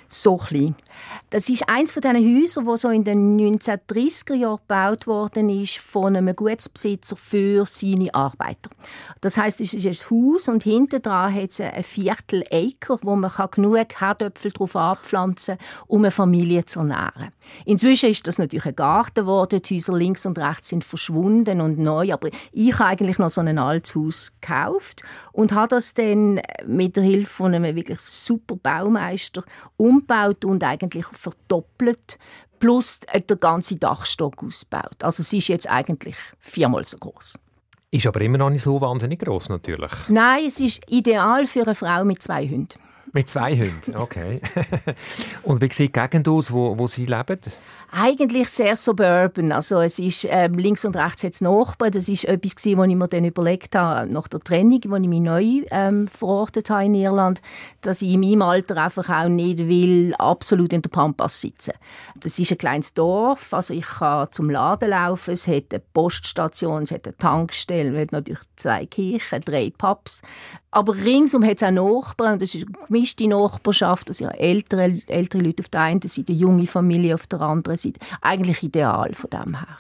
So 0.07 0.37
klein. 0.37 0.75
Das 1.29 1.49
ist 1.49 1.67
eines 1.67 1.91
von 1.91 2.01
diesen 2.01 2.17
Häusern, 2.17 2.65
das 2.65 2.81
so 2.81 2.89
in 2.89 3.03
den 3.03 3.39
1930er 3.39 4.35
Jahren 4.35 4.59
gebaut 4.59 5.07
worden 5.07 5.49
ist 5.49 5.77
von 5.77 6.15
einem 6.15 6.35
Gutsbesitzer 6.35 7.15
für 7.15 7.65
seine 7.65 8.13
Arbeiter. 8.13 8.69
Das 9.21 9.37
heißt, 9.37 9.59
es 9.61 9.73
ist 9.73 9.85
ein 9.85 10.11
Haus 10.11 10.47
und 10.47 10.63
hinten 10.63 11.01
dran 11.01 11.33
hat 11.33 11.49
es 11.49 11.59
ein 11.59 11.83
Viertel 11.83 12.43
Acre, 12.51 12.99
wo 13.01 13.15
man 13.15 13.31
genug 13.51 13.99
Herdöpfel 13.99 14.51
drauf 14.51 14.75
anpflanzen 14.75 15.57
kann, 15.57 15.67
um 15.87 16.01
eine 16.01 16.11
Familie 16.11 16.65
zu 16.65 16.79
ernähren. 16.79 17.31
Inzwischen 17.65 18.09
ist 18.09 18.27
das 18.27 18.37
natürlich 18.37 18.65
ein 18.65 18.75
Garten 18.75 19.21
geworden. 19.21 19.61
Die 19.61 19.75
Häuser 19.75 19.97
links 19.97 20.25
und 20.25 20.37
rechts 20.37 20.69
sind 20.69 20.83
verschwunden 20.83 21.61
und 21.61 21.79
neu. 21.79 22.13
Aber 22.13 22.29
ich 22.51 22.73
habe 22.77 22.89
eigentlich 22.89 23.17
noch 23.17 23.29
so 23.29 23.41
ein 23.41 23.57
altes 23.57 23.95
Haus 23.95 24.33
gekauft 24.39 25.03
und 25.31 25.51
habe 25.51 25.69
das 25.69 25.93
dann 25.93 26.41
mit 26.65 26.95
der 26.95 27.03
Hilfe 27.03 27.33
von 27.33 27.53
einem 27.53 27.75
wirklich 27.75 27.99
super 27.99 28.55
Baumeister 28.55 29.43
umgebaut 29.93 30.45
und 30.45 30.63
eigentlich 30.63 31.05
verdoppelt 31.05 32.17
plus 32.59 33.01
der 33.01 33.37
ganze 33.37 33.75
Dachstock 33.75 34.41
ausgebaut. 34.43 35.03
Also 35.03 35.21
sie 35.21 35.39
ist 35.39 35.49
jetzt 35.49 35.69
eigentlich 35.69 36.15
viermal 36.39 36.85
so 36.85 36.97
groß. 36.97 37.39
Ist 37.91 38.07
aber 38.07 38.21
immer 38.21 38.37
noch 38.39 38.49
nicht 38.49 38.63
so 38.63 38.79
wahnsinnig 38.81 39.19
groß 39.19 39.49
natürlich. 39.49 39.91
Nein, 40.09 40.45
es 40.47 40.59
ist 40.59 40.81
ideal 40.89 41.45
für 41.45 41.63
eine 41.63 41.75
Frau 41.75 42.03
mit 42.05 42.23
zwei 42.23 42.47
Hunden. 42.47 42.79
Mit 43.15 43.29
zwei 43.29 43.55
Hunden, 43.55 43.95
okay. 43.95 44.41
Und 45.43 45.61
wie 45.61 45.71
sieht 45.71 45.95
die 45.95 45.99
Gegend 46.01 46.27
aus, 46.27 46.51
wo, 46.51 46.79
wo 46.79 46.87
Sie 46.87 47.05
leben? 47.05 47.39
Eigentlich 47.91 48.49
sehr 48.49 48.75
suburban. 48.75 49.51
Also 49.51 49.79
es 49.81 49.99
ist 49.99 50.25
ähm, 50.27 50.55
links 50.55 50.83
und 50.83 50.95
rechts 50.95 51.21
jetzt 51.21 51.43
Nachbarn. 51.43 51.91
Das 51.91 52.09
ist 52.09 52.25
etwas, 52.25 52.55
gewesen, 52.55 52.79
was 52.79 52.87
ich 52.87 52.95
mir 52.95 53.07
dann 53.07 53.25
überlegt 53.25 53.75
habe, 53.75 54.11
nach 54.11 54.27
der 54.27 54.39
Trennung, 54.39 54.81
als 54.91 55.03
ich 55.03 55.07
mich 55.07 55.21
neu 55.21 55.61
ähm, 55.69 56.07
verortet 56.07 56.71
habe 56.71 56.85
in 56.85 56.95
Irland, 56.95 57.43
dass 57.81 58.01
ich 58.01 58.13
in 58.13 58.21
meinem 58.21 58.41
Alter 58.41 58.77
einfach 58.77 59.07
auch 59.09 59.29
nicht 59.29 59.59
will, 59.59 60.15
absolut 60.15 60.73
in 60.73 60.81
der 60.81 60.89
Pampas 60.89 61.39
sitzen. 61.39 61.73
Das 62.19 62.39
ist 62.39 62.51
ein 62.51 62.57
kleines 62.57 62.95
Dorf, 62.95 63.53
also 63.53 63.75
ich 63.75 63.85
kann 63.85 64.31
zum 64.31 64.49
Laden 64.49 64.89
laufen, 64.89 65.31
es 65.31 65.47
hat 65.47 65.65
eine 65.71 65.83
Poststation, 65.93 66.83
es 66.83 66.91
hat 66.91 67.05
eine 67.05 67.17
Tankstelle, 67.17 67.93
es 67.93 68.01
hat 68.01 68.11
natürlich 68.11 68.41
zwei 68.55 68.87
Kirchen, 68.87 69.41
drei 69.41 69.71
Pubs. 69.77 70.23
Aber 70.71 70.95
ringsum 70.95 71.45
hat 71.45 71.57
es 71.57 71.63
auch 71.63 71.69
Nachbarn, 71.69 72.39
das 72.39 72.55
ist 72.55 72.65
eine 72.65 72.75
gemischte 73.03 73.27
Nachbarschaft, 73.27 74.07
also 74.07 74.27
ältere, 74.27 75.01
ältere 75.07 75.41
Leute 75.41 75.63
auf 75.63 75.69
der 75.69 75.81
einen 75.81 76.01
Seite, 76.01 76.31
junge 76.31 76.67
Familie 76.67 77.15
auf 77.15 77.27
der 77.27 77.41
anderen 77.41 77.77
Seite. 77.77 77.99
Eigentlich 78.21 78.63
ideal 78.63 79.13
von 79.13 79.29
dem 79.29 79.59
her. 79.59 79.77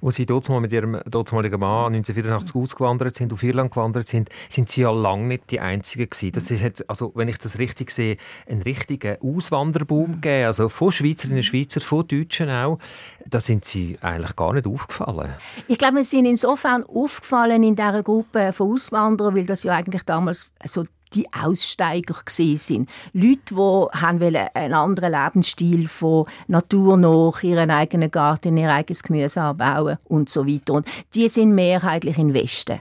Wo 0.00 0.10
Sie 0.10 0.26
dort 0.26 0.48
mit 0.48 0.72
Ihrem 0.72 1.00
dortmaligen 1.08 1.60
Mann 1.60 1.94
1984 1.94 2.56
ausgewandert 2.56 3.14
sind, 3.14 3.32
auf 3.32 3.42
Irland 3.42 3.70
gewandert 3.70 4.08
sind, 4.08 4.28
sind 4.48 4.68
Sie 4.68 4.82
ja 4.82 4.90
lange 4.90 5.28
nicht 5.28 5.50
die 5.50 5.60
Einzigen 5.60 6.10
gewesen. 6.10 6.32
Das 6.32 6.50
ist 6.50 6.90
also 6.90 7.12
wenn 7.14 7.28
ich 7.28 7.38
das 7.38 7.58
richtig 7.58 7.92
sehe, 7.92 8.16
ein 8.48 8.60
richtiger 8.60 9.18
Auswanderboom 9.22 10.14
gegeben. 10.14 10.46
Also 10.46 10.68
von 10.68 10.90
Schweizerinnen 10.90 11.38
und 11.38 11.44
Schweizer, 11.44 11.80
von 11.80 12.06
Deutschen 12.06 12.50
auch. 12.50 12.80
Da 13.24 13.40
sind 13.40 13.64
Sie 13.64 13.96
eigentlich 14.00 14.34
gar 14.34 14.52
nicht 14.52 14.66
aufgefallen. 14.66 15.32
Ich 15.68 15.78
glaube, 15.78 15.98
wir 15.98 16.04
sind 16.04 16.26
insofern 16.26 16.84
aufgefallen 16.84 17.62
in 17.62 17.76
dieser 17.76 18.02
Gruppe 18.02 18.52
von 18.52 18.72
Auswanderern, 18.72 19.36
weil 19.36 19.46
das 19.46 19.62
ja 19.62 19.74
eigentlich 19.74 20.02
damals 20.02 20.50
so 20.64 20.84
die 21.14 21.26
Aussteiger 21.32 22.16
sind. 22.26 22.88
Leute, 23.12 23.40
die 23.50 23.54
haben 23.54 24.22
einen 24.22 24.74
anderen 24.74 25.12
Lebensstil 25.12 25.88
von 25.88 26.26
Natur 26.46 26.96
nach, 26.96 27.42
ihren 27.42 27.70
eigenen 27.70 28.10
Garten, 28.10 28.56
ihr 28.56 28.72
eigenes 28.72 29.02
Gemüse 29.02 29.40
anbauen 29.42 29.98
und 30.04 30.28
so 30.28 30.46
weiter. 30.46 30.74
Und 30.74 30.86
die 31.14 31.28
sind 31.28 31.54
mehrheitlich 31.54 32.18
im 32.18 32.34
Westen. 32.34 32.80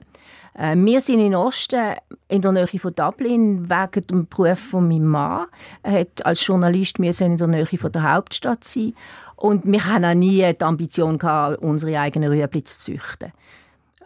Äh, 0.57 0.75
wir 0.75 0.99
sind 0.99 1.19
in 1.19 1.35
Osten, 1.35 1.95
in 2.27 2.41
der 2.41 2.51
Nähe 2.51 2.67
von 2.67 2.95
Dublin, 2.95 3.69
wegen 3.69 4.07
dem 4.07 4.27
Beruf 4.27 4.59
von 4.59 4.87
meinem 4.87 5.05
Mann. 5.05 5.45
Er 5.83 6.01
hat 6.01 6.25
als 6.25 6.45
Journalist 6.45 6.99
in 6.99 7.37
der 7.37 7.47
Nähe 7.47 7.65
von 7.65 7.91
der 7.91 8.11
Hauptstadt 8.13 8.63
sein. 8.63 8.93
Und 9.35 9.65
wir 9.65 9.85
haben 9.85 10.03
auch 10.03 10.15
nie 10.15 10.51
die 10.51 10.65
Ambition 10.65 11.19
gehabt, 11.19 11.59
unsere 11.59 11.99
eigenen 11.99 12.31
Rüebli 12.31 12.63
zu 12.63 12.79
züchten. 12.79 13.31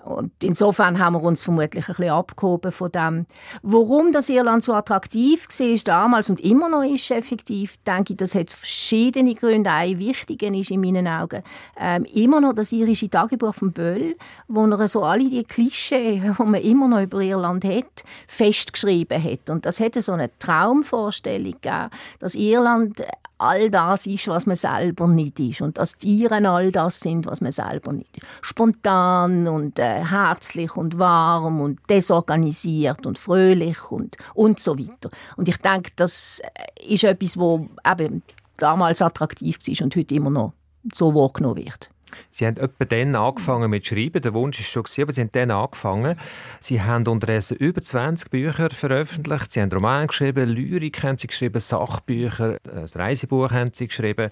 Und 0.03 0.31
insofern 0.43 0.99
haben 0.99 1.13
wir 1.13 1.23
uns 1.23 1.43
vermutlich 1.43 1.87
ein 1.87 1.95
bisschen 1.95 2.11
abgehoben 2.11 2.71
von 2.71 2.91
dem. 2.91 3.25
Warum 3.61 4.11
das 4.11 4.29
Irland 4.29 4.63
so 4.63 4.73
attraktiv 4.73 5.47
war 5.47 5.77
damals 5.85 6.29
und 6.29 6.39
immer 6.39 6.69
noch 6.69 6.83
ist 6.83 7.11
effektiv, 7.11 7.77
denke 7.85 8.13
ich, 8.13 8.17
das 8.17 8.33
hat 8.33 8.49
verschiedene 8.49 9.35
Gründe. 9.35 9.69
Ein 9.71 9.99
wichtiger 9.99 10.51
ist 10.53 10.71
in 10.71 10.81
meinen 10.81 11.07
Augen 11.07 11.43
ähm, 11.79 12.05
immer 12.05 12.41
noch 12.41 12.53
das 12.53 12.71
irische 12.71 13.09
Tagebuch 13.09 13.53
von 13.53 13.71
Böll, 13.71 14.15
wo 14.47 14.65
er 14.65 14.87
so 14.87 15.03
alle 15.03 15.29
die 15.29 15.43
Klischee, 15.43 16.21
die 16.37 16.43
man 16.43 16.61
immer 16.61 16.87
noch 16.87 17.01
über 17.01 17.21
Irland 17.21 17.63
hat, 17.63 18.03
festgeschrieben 18.27 19.23
hat. 19.23 19.49
Und 19.49 19.65
das 19.65 19.79
hätte 19.79 20.01
so 20.01 20.13
eine 20.13 20.31
Traumvorstellung 20.39 21.53
gegeben, 21.61 21.89
dass 22.19 22.35
Irland 22.35 23.03
all 23.41 23.69
das 23.69 24.05
ist, 24.05 24.27
was 24.27 24.45
man 24.45 24.55
selber 24.55 25.07
nicht 25.07 25.39
ist. 25.39 25.61
Und 25.61 25.77
dass 25.77 25.97
Tiere 25.97 26.47
all 26.47 26.71
das 26.71 26.99
sind, 26.99 27.25
was 27.25 27.41
man 27.41 27.51
selber 27.51 27.93
nicht 27.93 28.17
ist. 28.17 28.25
Spontan 28.41 29.47
und 29.47 29.79
äh, 29.79 30.05
herzlich 30.05 30.75
und 30.77 30.97
warm 30.97 31.61
und 31.61 31.79
desorganisiert 31.89 33.05
und 33.05 33.17
fröhlich 33.17 33.91
und, 33.91 34.17
und 34.33 34.59
so 34.59 34.77
weiter. 34.77 35.09
Und 35.37 35.49
ich 35.49 35.57
denke, 35.57 35.91
das 35.95 36.41
ist 36.87 37.03
etwas, 37.03 37.37
was 37.37 37.61
eben 37.91 38.23
damals 38.57 39.01
attraktiv 39.01 39.57
war 39.59 39.83
und 39.83 39.95
heute 39.95 40.15
immer 40.15 40.29
noch 40.29 40.53
so 40.93 41.13
wahrgenommen 41.13 41.57
wird. 41.57 41.89
Sie 42.29 42.45
haben 42.45 42.57
etwa 42.57 42.85
dann 42.85 43.15
angefangen 43.15 43.69
mit 43.69 43.87
Schreiben. 43.87 44.21
Der 44.21 44.33
Wunsch 44.33 44.59
ist 44.59 44.69
schon 44.69 44.83
aber 45.01 45.11
Sie 45.11 45.21
haben 45.21 45.31
dann 45.31 45.51
angefangen. 45.51 46.17
Sie 46.59 46.81
haben 46.81 47.07
unterdessen 47.07 47.57
über 47.57 47.81
20 47.81 48.29
Bücher 48.29 48.69
veröffentlicht. 48.69 49.51
Sie 49.51 49.61
haben 49.61 49.71
Romane 49.71 50.07
geschrieben, 50.07 50.49
Lyrik 50.49 51.03
haben 51.03 51.17
Sie 51.17 51.27
geschrieben, 51.27 51.59
Sachbücher, 51.59 52.57
ein 52.73 52.85
Reisebuch 52.85 53.51
haben 53.51 53.71
Sie 53.73 53.87
geschrieben. 53.87 54.29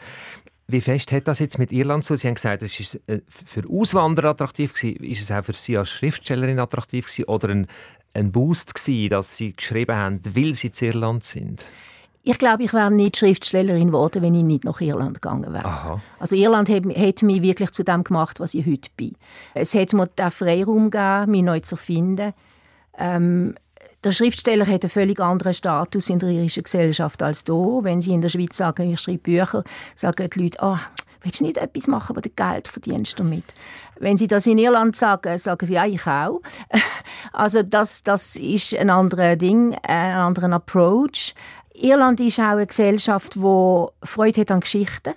Wie 0.72 0.82
fest 0.82 1.12
hat 1.12 1.28
das 1.28 1.40
jetzt 1.40 1.58
mit 1.58 1.72
Irland 1.72 2.06
so? 2.06 2.14
Sie 2.14 2.28
haben 2.28 2.36
gesagt, 2.36 2.62
es 2.62 2.80
ist 2.80 3.02
äh, 3.08 3.22
für 3.28 3.64
Auswanderer 3.68 4.30
attraktiv 4.30 4.74
gewesen. 4.74 5.04
Ist 5.04 5.22
es 5.22 5.32
auch 5.32 5.44
für 5.44 5.54
Sie 5.54 5.76
als 5.76 5.90
Schriftstellerin 5.90 6.60
attraktiv 6.60 7.08
gewesen 7.08 7.26
oder 7.26 7.50
ein, 7.50 7.68
ein 8.14 8.32
Boost 8.32 8.76
gewesen, 8.76 9.10
dass 9.10 9.36
Sie 9.36 9.56
geschrieben 9.56 9.96
haben, 9.96 10.22
weil 10.36 10.54
Sie 10.54 10.70
zu 10.72 10.86
Irland 10.86 11.24
sind? 11.24 11.66
Ich 12.24 12.38
glaube, 12.38 12.64
ich 12.64 12.74
wäre 12.74 12.92
nicht 12.92 13.18
Schriftstellerin 13.18 13.88
geworden, 13.88 14.22
wenn 14.22 14.36
ich 14.36 14.44
nicht 14.44 14.64
nach 14.66 14.82
Irland 14.82 15.22
gegangen 15.22 15.54
wäre. 15.54 15.66
Aha. 15.66 16.02
Also 16.20 16.36
Irland 16.36 16.70
hat, 16.70 16.84
hat, 16.84 17.22
mich 17.24 17.42
wirklich 17.42 17.72
zu 17.72 17.84
dem 17.84 18.04
gemacht, 18.04 18.40
was 18.40 18.54
ich 18.54 18.66
heute 18.66 18.90
bin. 18.98 19.16
Es 19.54 19.74
hat 19.74 19.94
mir 19.94 20.08
den 20.08 20.30
Freiraum 20.30 20.90
gegeben, 20.90 21.32
mich 21.32 21.44
neu 21.44 21.60
zu 21.62 21.78
finden. 21.78 22.34
Ähm, 22.98 23.56
der 24.04 24.12
Schriftsteller 24.12 24.66
hat 24.66 24.84
einen 24.84 24.90
völlig 24.90 25.20
anderen 25.20 25.54
Status 25.54 26.10
in 26.10 26.20
der 26.20 26.30
irischen 26.30 26.64
Gesellschaft 26.64 27.22
als 27.24 27.44
hier. 27.46 27.80
Wenn 27.82 28.02
sie 28.02 28.14
in 28.14 28.22
der 28.22 28.30
Schweiz 28.30 28.56
sagen, 28.56 28.92
ich 28.92 29.00
schreibe 29.00 29.20
Bücher, 29.20 29.64
sagen 29.96 30.30
die 30.34 30.44
Leute, 30.44 30.58
oh, 30.62 30.78
willst 31.22 31.42
du 31.42 31.46
nicht 31.46 31.58
etwas 31.58 31.88
machen, 31.88 32.16
wo 32.16 32.22
du 32.22 32.30
Geld 32.30 32.68
verdienst 32.68 33.20
damit? 33.20 33.44
Wenn 34.00 34.18
sie 34.18 34.28
das 34.28 34.48
in 34.48 34.58
Irland 34.58 34.96
sagen, 34.96 35.38
sagen 35.38 35.66
sie, 35.66 35.74
ja, 35.74 35.86
ich 35.86 36.06
auch. 36.06 36.42
Also 37.34 37.64
das, 37.64 38.04
das 38.04 38.36
ist 38.36 38.74
ein 38.76 38.90
anderes 38.90 39.38
Ding, 39.38 39.76
ein 39.84 40.16
anderer 40.16 40.54
Approach. 40.54 41.34
Irland 41.74 42.20
ist 42.20 42.40
auch 42.40 42.44
eine 42.44 42.68
Gesellschaft, 42.68 43.36
die 43.36 43.86
Freude 44.04 44.42
hat 44.42 44.52
an 44.52 44.60
Geschichten. 44.60 45.14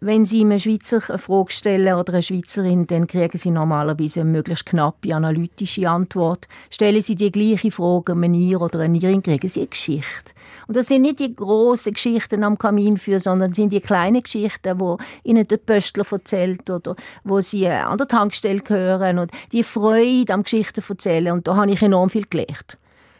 Wenn 0.00 0.26
Sie 0.26 0.42
einem 0.42 0.58
Schweizer 0.58 1.00
eine 1.08 1.16
Frage 1.16 1.52
stellen 1.52 1.94
oder 1.94 2.12
eine 2.12 2.22
Schweizerin, 2.22 2.86
dann 2.86 3.06
kriegen 3.06 3.38
Sie 3.38 3.50
normalerweise 3.50 4.20
eine 4.20 4.30
möglichst 4.30 4.66
knappe, 4.66 5.14
analytische 5.14 5.88
Antwort. 5.88 6.46
Stellen 6.68 7.00
Sie 7.00 7.14
die 7.14 7.32
gleiche 7.32 7.70
Frage 7.70 8.12
einem 8.12 8.34
Ir 8.34 8.60
oder 8.60 8.80
einer 8.80 9.02
Irin, 9.02 9.22
kriegen 9.22 9.48
Sie 9.48 9.60
eine 9.60 9.68
Geschichte. 9.68 10.32
Und 10.66 10.76
das 10.76 10.88
sind 10.88 11.02
nicht 11.02 11.20
die 11.20 11.34
grossen 11.34 11.94
Geschichten 11.94 12.44
am 12.44 12.58
Kamin 12.58 12.98
für, 12.98 13.18
sondern 13.18 13.54
sind 13.54 13.72
die 13.72 13.80
kleinen 13.80 14.22
Geschichten, 14.22 14.78
wo 14.78 14.98
Ihnen 15.24 15.48
der 15.48 15.56
Pöstler 15.56 16.04
erzählt 16.10 16.68
oder 16.68 16.94
wo 17.24 17.40
Sie 17.40 17.66
an 17.66 17.96
der 17.96 18.06
Tankstelle 18.06 18.62
hören 18.66 19.18
und 19.18 19.30
die 19.52 19.62
Freude 19.62 20.34
am 20.34 20.42
Geschichten 20.42 20.84
erzählen. 20.86 21.32
Und 21.32 21.48
da 21.48 21.56
habe 21.56 21.70
ich 21.70 21.80
enorm 21.80 22.10
viel 22.10 22.26
gelernt. 22.28 22.76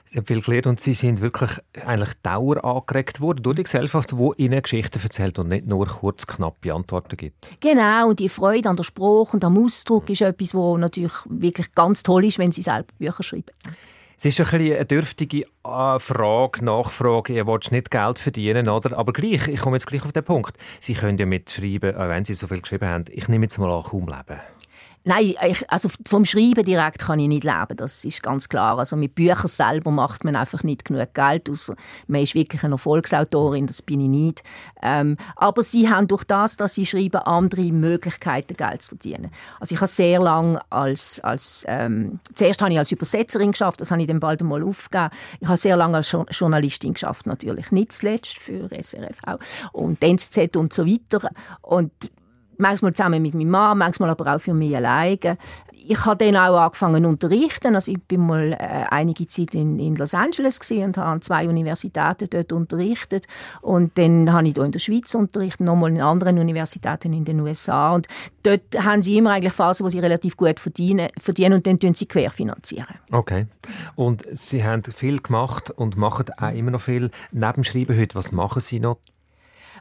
Sie 0.08 0.18
haben 0.18 0.24
viel 0.24 0.40
gelernt 0.40 0.68
und 0.68 0.80
Sie 0.80 0.94
sind 0.94 1.20
wirklich 1.20 1.50
eigentlich 1.84 2.14
Dauer 2.22 2.64
angeregt 2.64 3.20
worden 3.20 3.42
durch 3.42 3.56
die 3.56 3.62
Gesellschaft, 3.64 4.12
die 4.12 4.42
Ihnen 4.42 4.62
Geschichten 4.62 5.00
erzählt 5.02 5.38
und 5.40 5.48
nicht 5.48 5.66
nur 5.66 5.86
kurz, 5.86 6.26
knappe 6.26 6.72
Antworten 6.72 7.16
gibt. 7.16 7.50
Genau, 7.60 8.10
und 8.10 8.20
die 8.20 8.28
Freude 8.28 8.68
an 8.68 8.76
der 8.76 8.84
Sprache 8.84 9.32
und 9.32 9.44
am 9.44 9.58
Ausdruck 9.58 10.08
ist 10.08 10.20
etwas, 10.20 10.54
was 10.54 10.78
natürlich 10.78 11.12
wirklich 11.24 11.74
ganz 11.74 12.04
toll 12.04 12.24
ist, 12.24 12.38
wenn 12.38 12.52
Sie 12.52 12.62
selber 12.62 12.86
Bücher 12.98 13.22
schreiben. 13.24 13.50
Es 14.18 14.24
ist 14.24 14.40
ein 14.40 14.60
eine 14.60 14.86
dürftige 14.86 15.42
äh, 15.42 15.98
Frage, 15.98 16.64
Nachfrage. 16.64 17.34
Ihr 17.34 17.46
wollt 17.46 17.70
nicht 17.70 17.90
Geld 17.90 18.18
verdienen, 18.18 18.68
oder? 18.68 18.96
Aber 18.96 19.12
gleich, 19.12 19.46
ich 19.46 19.60
komme 19.60 19.76
jetzt 19.76 19.86
gleich 19.86 20.04
auf 20.04 20.12
den 20.12 20.24
Punkt. 20.24 20.56
Sie 20.80 20.94
können 20.94 21.18
ja 21.18 21.26
mit 21.26 21.50
Schreiben, 21.50 21.94
wenn 21.94 22.24
Sie 22.24 22.32
so 22.32 22.46
viel 22.46 22.62
geschrieben 22.62 22.88
haben, 22.88 23.04
ich 23.10 23.28
nehme 23.28 23.44
jetzt 23.44 23.58
mal 23.58 23.70
an, 23.70 23.82
kaum 23.82 24.06
leben. 24.06 24.40
Nein, 25.08 25.36
ich, 25.46 25.70
also 25.70 25.88
vom 26.04 26.24
Schreiben 26.24 26.64
direkt 26.64 26.98
kann 26.98 27.20
ich 27.20 27.28
nicht 27.28 27.44
leben, 27.44 27.76
das 27.76 28.04
ist 28.04 28.24
ganz 28.24 28.48
klar. 28.48 28.76
Also 28.76 28.96
mit 28.96 29.14
Büchern 29.14 29.46
selber 29.46 29.92
macht 29.92 30.24
man 30.24 30.34
einfach 30.34 30.64
nicht 30.64 30.84
genug 30.84 31.14
Geld, 31.14 31.48
außer 31.48 31.76
man 32.08 32.22
ist 32.22 32.34
wirklich 32.34 32.64
eine 32.64 32.74
Erfolgsautorin, 32.74 33.68
das 33.68 33.82
bin 33.82 34.00
ich 34.00 34.08
nicht. 34.08 34.42
Ähm, 34.82 35.16
aber 35.36 35.62
sie 35.62 35.88
haben 35.88 36.08
durch 36.08 36.24
das, 36.24 36.56
dass 36.56 36.74
sie 36.74 36.84
schreiben, 36.84 37.18
andere 37.18 37.70
Möglichkeiten, 37.70 38.56
Geld 38.56 38.82
zu 38.82 38.96
verdienen. 38.96 39.30
Also 39.60 39.76
ich 39.76 39.80
habe 39.80 39.86
sehr 39.86 40.18
lange 40.18 40.60
als, 40.70 41.20
als 41.20 41.64
ähm, 41.68 42.18
zuerst 42.34 42.60
habe 42.60 42.72
ich 42.72 42.78
als 42.78 42.90
Übersetzerin 42.90 43.52
geschafft, 43.52 43.80
das 43.80 43.92
habe 43.92 44.00
ich 44.00 44.08
dann 44.08 44.18
bald 44.18 44.40
einmal 44.40 44.64
aufgegeben. 44.64 45.10
Ich 45.38 45.46
habe 45.46 45.56
sehr 45.56 45.76
lange 45.76 45.98
als 45.98 46.10
Journalistin 46.30 46.94
geschafft, 46.94 47.26
natürlich 47.26 47.70
nicht 47.70 47.92
zuletzt 47.92 48.38
für 48.38 48.68
SRF 48.72 49.18
auch 49.24 49.38
und 49.72 50.02
NZZ 50.02 50.56
und 50.56 50.72
so 50.72 50.84
weiter. 50.84 51.30
Und 51.62 51.92
manchmal 52.58 52.94
zusammen 52.94 53.22
mit 53.22 53.34
meinem 53.34 53.50
Mann, 53.50 53.78
manchmal 53.78 54.10
aber 54.10 54.34
auch 54.34 54.40
für 54.40 54.54
mich 54.54 54.76
alleine. 54.76 55.38
Ich 55.88 56.04
habe 56.04 56.16
dann 56.16 56.36
auch 56.36 56.58
angefangen 56.58 57.04
zu 57.04 57.08
unterrichten. 57.08 57.76
Also 57.76 57.92
ich 57.92 58.02
bin 58.02 58.26
mal 58.26 58.52
äh, 58.54 58.86
einige 58.90 59.26
Zeit 59.28 59.54
in, 59.54 59.78
in 59.78 59.94
Los 59.94 60.14
Angeles 60.14 60.58
und 60.70 60.96
habe 60.96 61.08
an 61.08 61.22
zwei 61.22 61.48
Universitäten 61.48 62.28
dort 62.28 62.52
unterrichtet. 62.52 63.26
Und 63.62 63.96
dann 63.96 64.32
habe 64.32 64.48
ich 64.48 64.54
hier 64.54 64.64
in 64.64 64.72
der 64.72 64.80
Schweiz 64.80 65.14
unterrichtet, 65.14 65.60
nochmal 65.60 65.90
in 65.90 66.00
anderen 66.00 66.38
Universitäten 66.38 67.12
in 67.12 67.24
den 67.24 67.40
USA. 67.40 67.94
Und 67.94 68.08
dort 68.42 68.62
haben 68.82 69.00
sie 69.00 69.16
immer 69.18 69.30
eigentlich 69.30 69.52
Phasen, 69.52 69.86
wo 69.86 69.90
sie 69.90 70.00
relativ 70.00 70.36
gut 70.36 70.58
verdienen, 70.58 71.08
verdienen 71.18 71.54
und 71.54 71.66
dann 71.68 71.94
sie 71.94 72.06
querfinanzieren. 72.06 72.96
Okay. 73.12 73.46
Und 73.94 74.24
Sie 74.32 74.64
haben 74.64 74.82
viel 74.82 75.20
gemacht 75.20 75.70
und 75.70 75.96
machen 75.96 76.26
auch 76.36 76.52
immer 76.52 76.72
noch 76.72 76.80
viel. 76.80 77.10
Neben 77.30 77.64
Schreiben 77.64 77.96
heute, 77.96 78.14
was 78.14 78.32
machen 78.32 78.60
Sie 78.60 78.80
noch 78.80 78.98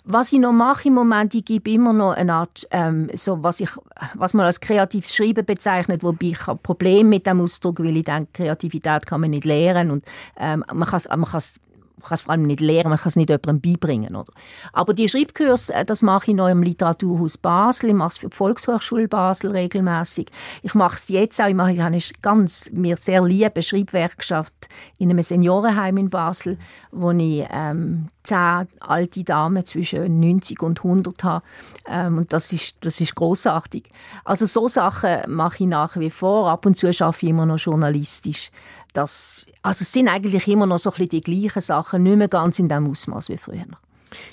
was 0.06 0.32
ich 0.32 0.40
noch 0.40 0.54
mache 0.54 0.88
im 0.88 0.94
Moment, 0.94 1.34
ich 1.34 1.46
gebe 1.46 1.72
immer 1.72 1.92
noch 1.92 2.14
eine 2.14 2.34
Art, 2.34 2.68
ähm, 2.72 3.10
so 3.14 3.42
was, 3.42 3.60
ich, 3.60 3.70
was 4.14 4.34
man 4.34 4.46
als 4.46 4.60
kreatives 4.60 5.16
Schreiben 5.16 5.46
bezeichnet, 5.46 6.04
wobei 6.04 6.28
ich 6.28 6.48
habe 6.48 6.60
Probleme 6.62 7.10
mit 7.10 7.26
dem 7.26 7.42
Ausdruck, 7.42 7.80
weil 7.80 7.98
ich 7.98 8.06
denke, 8.06 8.30
Kreativität 8.34 9.06
kann 9.08 9.22
man 9.22 9.32
nicht 9.32 9.46
lernen 9.46 9.92
und 9.92 10.06
ähm, 10.38 10.64
man 10.72 10.88
kann 10.88 10.98
es 10.98 11.60
man 11.98 12.08
kann 12.08 12.16
es 12.16 12.22
vor 12.22 12.32
allem 12.32 12.44
nicht 12.44 12.60
lernen, 12.60 12.90
man 12.90 13.00
kann 13.00 13.10
es 13.10 13.16
nicht 13.16 13.30
jemandem 13.30 13.62
beibringen. 13.62 14.16
Oder? 14.16 14.32
Aber 14.74 14.94
die 14.94 15.08
Schreibkurse, 15.08 15.74
äh, 15.74 15.86
das 15.86 16.02
mache 16.02 16.32
ich 16.32 16.38
noch 16.38 16.48
im 16.48 16.64
Literaturhaus 16.64 17.38
Basel, 17.38 17.90
ich 17.90 17.96
mache 17.96 18.10
es 18.10 18.18
für 18.18 18.30
die 18.30 18.36
Volkshochschule 18.36 19.08
Basel 19.08 19.52
regelmäßig. 19.52 20.28
Ich 20.62 20.74
mache 20.74 20.96
es 20.96 21.08
jetzt 21.10 21.42
auch, 21.42 21.48
ich 21.48 21.56
mache 21.56 21.72
eine 21.84 22.00
ganz 22.22 22.70
mir 22.72 22.98
sehr 22.98 23.24
liebe 23.24 23.62
Schreibwerkschaft 23.62 24.54
in 24.98 25.10
einem 25.10 25.24
Seniorenheim 25.24 25.98
in 25.98 26.10
Basel, 26.10 26.58
wo 26.92 27.12
ich 27.12 27.46
ähm, 27.52 28.10
zehn 28.24 28.68
alte 28.80 29.24
Damen 29.24 29.66
zwischen 29.66 30.20
90 30.20 30.62
und 30.62 30.80
100 30.80 31.24
habe. 31.24 31.46
Ähm, 31.88 32.18
und 32.20 32.34
das 32.34 32.52
ist, 32.52 32.76
das 32.82 33.00
ist 33.00 33.16
großartig. 33.16 33.90
Also 34.24 34.46
so 34.46 34.68
Sachen 34.68 35.20
mache 35.28 35.64
ich 35.64 35.70
nach 35.70 35.98
wie 35.98 36.10
vor. 36.10 36.50
Ab 36.50 36.66
und 36.66 36.76
zu 36.76 36.88
arbeite 36.88 37.26
ich 37.26 37.30
immer 37.30 37.46
noch 37.46 37.60
journalistisch 37.60 38.52
das, 38.98 39.46
also 39.62 39.82
es 39.82 39.92
sind 39.92 40.08
eigentlich 40.08 40.48
immer 40.48 40.66
noch 40.66 40.80
so 40.80 40.92
ein 40.92 41.08
die 41.08 41.22
gleichen 41.22 41.62
Sachen, 41.62 42.04
nicht 42.04 42.18
mehr 42.18 42.28
ganz 42.28 42.60
in 42.60 42.68
dem 42.68 42.90
Ausmaß 42.90 43.30
wie 43.30 43.38
früher. 43.38 43.66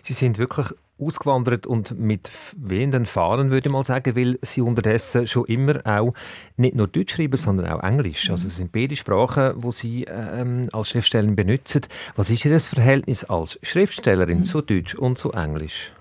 Sie 0.03 0.13
sind 0.13 0.39
wirklich 0.39 0.69
ausgewandert 0.99 1.67
und 1.67 1.99
mit 1.99 2.31
wehenden 2.57 3.07
Fahnen, 3.07 3.51
würde 3.51 3.69
ich 3.69 3.73
mal 3.73 3.85
sagen, 3.85 4.15
weil 4.15 4.39
Sie 4.43 4.61
unterdessen 4.61 5.27
schon 5.27 5.47
immer 5.47 5.81
auch 5.85 6.15
nicht 6.57 6.77
nur 6.77 6.87
Deutsch 6.87 7.17
schreiben, 7.17 7.37
sondern 7.37 7.67
auch 7.67 7.83
Englisch. 7.83 8.31
Also 8.31 8.49
es 8.49 8.57
sind 8.57 8.73
beide 8.73 8.95
Sprachen, 8.95 9.61
die 9.61 9.73
Sie 9.73 10.05
ähm, 10.05 10.69
als 10.73 10.91
Schriftstellerin 10.91 11.35
benutzen. 11.35 11.83
Was 12.15 12.31
ist 12.31 12.45
Ihr 12.45 12.59
Verhältnis 12.61 13.25
als 13.25 13.59
Schriftstellerin 13.63 14.45
zu 14.45 14.61
Deutsch 14.61 14.95
und 14.95 15.19
zu 15.19 15.33
Englisch? 15.33 15.93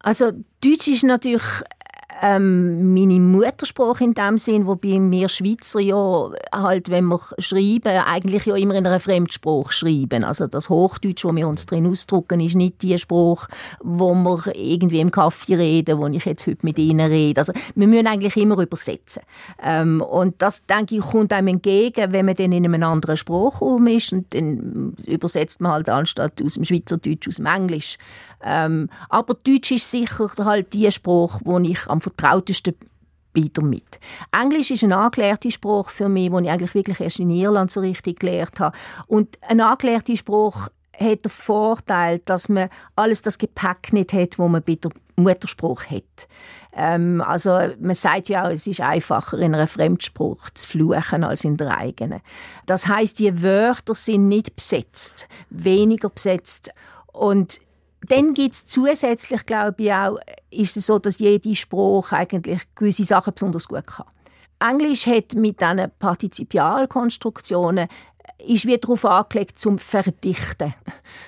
Also 0.00 0.32
Deutsch 0.60 0.88
ist 0.88 1.04
natürlich 1.04 1.44
ähm, 2.22 2.94
meine 2.94 3.18
Muttersprache 3.18 4.04
in 4.04 4.14
dem 4.14 4.38
Sinn, 4.38 4.66
wobei 4.68 5.00
wir 5.00 5.28
Schweizer 5.28 5.80
ja 5.80 6.30
halt, 6.52 6.88
wenn 6.88 7.06
wir 7.06 7.20
schreiben, 7.38 7.98
eigentlich 8.06 8.46
ja 8.46 8.54
immer 8.54 8.76
in 8.76 8.86
einer 8.86 9.00
Fremdsprache 9.00 9.72
schreiben. 9.72 10.22
Also 10.22 10.46
das 10.46 10.68
Hochdeutsch, 10.68 11.24
wo 11.24 11.34
wir 11.34 11.48
uns 11.48 11.66
drin 11.66 11.86
ausdrucken, 11.86 12.38
ist 12.38 12.54
nicht 12.54 12.80
die 12.82 12.96
Sprache, 12.96 13.48
wo 13.80 14.14
wir 14.14 14.54
irgendwie 14.54 15.00
im 15.00 15.10
Kaffee 15.10 15.56
reden, 15.56 15.98
wo 15.98 16.06
ich 16.06 16.24
jetzt 16.24 16.46
heute 16.46 16.64
mit 16.64 16.78
Ihnen 16.78 17.10
rede. 17.10 17.40
Also 17.40 17.52
wir 17.74 17.88
müssen 17.88 18.06
eigentlich 18.06 18.36
immer 18.36 18.58
übersetzen. 18.58 19.24
Ähm, 19.60 20.00
und 20.00 20.40
das, 20.40 20.64
denke 20.66 20.94
ich, 20.94 21.00
kommt 21.00 21.32
einem 21.32 21.48
entgegen, 21.48 22.12
wenn 22.12 22.26
man 22.26 22.36
dann 22.36 22.52
in 22.52 22.64
einem 22.64 22.82
anderen 22.84 23.16
Sprachraum 23.16 23.84
ist 23.88 24.12
und 24.12 24.32
dann 24.32 24.94
übersetzt 25.08 25.60
man 25.60 25.72
halt 25.72 25.88
anstatt 25.88 26.40
aus 26.40 26.54
dem 26.54 26.64
Schweizerdeutsch 26.64 27.26
aus 27.26 27.36
dem 27.36 27.46
Englisch. 27.46 27.98
Ähm, 28.42 28.88
aber 29.08 29.34
Deutsch 29.34 29.72
ist 29.72 29.90
sicher 29.90 30.30
halt 30.38 30.72
die 30.74 30.90
Sprache, 30.90 31.40
wo 31.44 31.58
ich 31.58 31.86
am 31.88 32.00
vertrautesten 32.00 32.74
bin 33.32 33.50
damit. 33.52 34.00
Englisch 34.32 34.70
ist 34.70 34.84
eine 34.84 34.96
angelernte 34.96 35.50
Sprache 35.50 35.90
für 35.90 36.08
mich, 36.08 36.30
die 36.30 36.44
ich 36.44 36.50
eigentlich 36.50 36.74
wirklich 36.74 37.00
erst 37.00 37.20
in 37.20 37.30
Irland 37.30 37.70
so 37.70 37.80
richtig 37.80 38.20
gelernt 38.20 38.60
habe. 38.60 38.76
Und 39.06 39.38
eine 39.42 39.66
angelernte 39.66 40.16
Sprache 40.16 40.70
hat 40.98 41.24
den 41.24 41.30
Vorteil, 41.30 42.18
dass 42.20 42.48
man 42.48 42.68
alles 42.96 43.22
das 43.22 43.38
Gepäck 43.38 43.92
nicht 43.92 44.12
hat, 44.12 44.38
wo 44.38 44.48
man 44.48 44.62
bei 44.62 44.74
der 44.74 44.90
Muttersprache 45.16 45.96
hat. 45.96 46.28
Ähm, 46.74 47.20
also 47.20 47.58
man 47.80 47.94
sagt 47.94 48.28
ja 48.28 48.44
auch, 48.44 48.50
es 48.50 48.66
ist 48.66 48.80
einfacher 48.80 49.38
in 49.38 49.54
einer 49.54 49.66
Fremdsprache 49.66 50.54
zu 50.54 50.66
fluchen 50.66 51.24
als 51.24 51.44
in 51.44 51.56
der 51.56 51.76
eigenen. 51.76 52.20
Das 52.66 52.88
heißt, 52.88 53.18
die 53.18 53.42
Wörter 53.42 53.94
sind 53.94 54.28
nicht 54.28 54.56
besetzt, 54.56 55.28
weniger 55.50 56.08
besetzt 56.08 56.72
und 57.12 57.60
dann 58.08 58.34
gibt 58.34 58.54
es 58.54 58.66
zusätzlich, 58.66 59.46
glaube 59.46 59.82
ich, 59.82 59.92
auch, 59.92 60.18
ist 60.50 60.76
es 60.76 60.86
so, 60.86 60.98
dass 60.98 61.18
jede 61.18 61.54
Sprache 61.54 62.16
eigentlich 62.16 62.62
gewisse 62.74 63.04
Sachen 63.04 63.32
besonders 63.34 63.68
gut 63.68 63.86
kann. 63.86 64.06
Englisch 64.60 65.06
hat 65.06 65.34
mit 65.34 65.60
diesen 65.60 65.90
Partizipialkonstruktionen 65.98 67.88
ist 68.46 68.66
wie 68.66 68.78
darauf 68.78 69.04
angelegt 69.04 69.58
zum 69.58 69.78
Verdichten. 69.78 70.74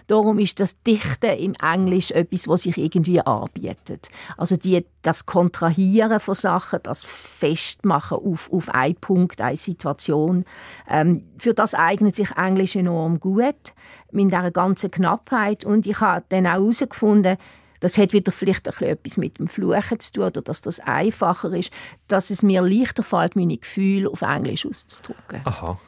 Darum 0.07 0.39
ist 0.39 0.61
das 0.61 0.81
Dichten 0.83 1.31
im 1.31 1.55
Englisch 1.55 2.11
etwas, 2.11 2.49
was 2.49 2.63
sich 2.63 2.77
irgendwie 2.77 3.21
anbietet. 3.21 4.09
Also 4.37 4.57
die, 4.57 4.85
das 5.03 5.27
Kontrahieren 5.27 6.21
von 6.21 6.35
Sachen, 6.35 6.81
das 6.83 7.05
Festmachen 7.05 8.19
auf, 8.19 8.53
auf 8.53 8.69
einen 8.69 8.97
Punkt, 8.97 9.41
eine 9.41 9.57
Situation, 9.57 10.45
ähm, 10.89 11.25
für 11.37 11.55
das 11.55 11.75
eignet 11.75 12.17
sich 12.17 12.31
Englisch 12.33 12.77
enorm 12.77 13.21
gut, 13.21 13.75
mit 14.13 14.27
dieser 14.27 14.51
ganzen 14.51 14.91
Knappheit. 14.91 15.65
Und 15.65 15.87
ich 15.87 16.01
habe 16.01 16.25
dann 16.29 16.47
auch 16.47 16.53
herausgefunden, 16.53 17.37
das 17.81 17.99
hat 17.99 18.15
wieder 18.15 18.33
vielleicht 18.33 18.67
etwas 18.67 19.17
mit 19.19 19.39
dem 19.39 19.47
Fluchen 19.47 20.01
zu 20.01 20.13
tun 20.13 20.25
oder 20.25 20.41
dass 20.41 20.63
das 20.63 20.81
einfacher 20.81 21.53
ist, 21.53 21.71
dass 22.09 22.31
es 22.31 22.43
mir 22.43 22.63
leichter 22.63 23.03
fällt, 23.03 23.37
meine 23.37 23.59
Gefühle 23.59 24.09
auf 24.09 24.23
Englisch 24.23 24.65
auszudrücken. 24.65 25.43
Aha. 25.45 25.79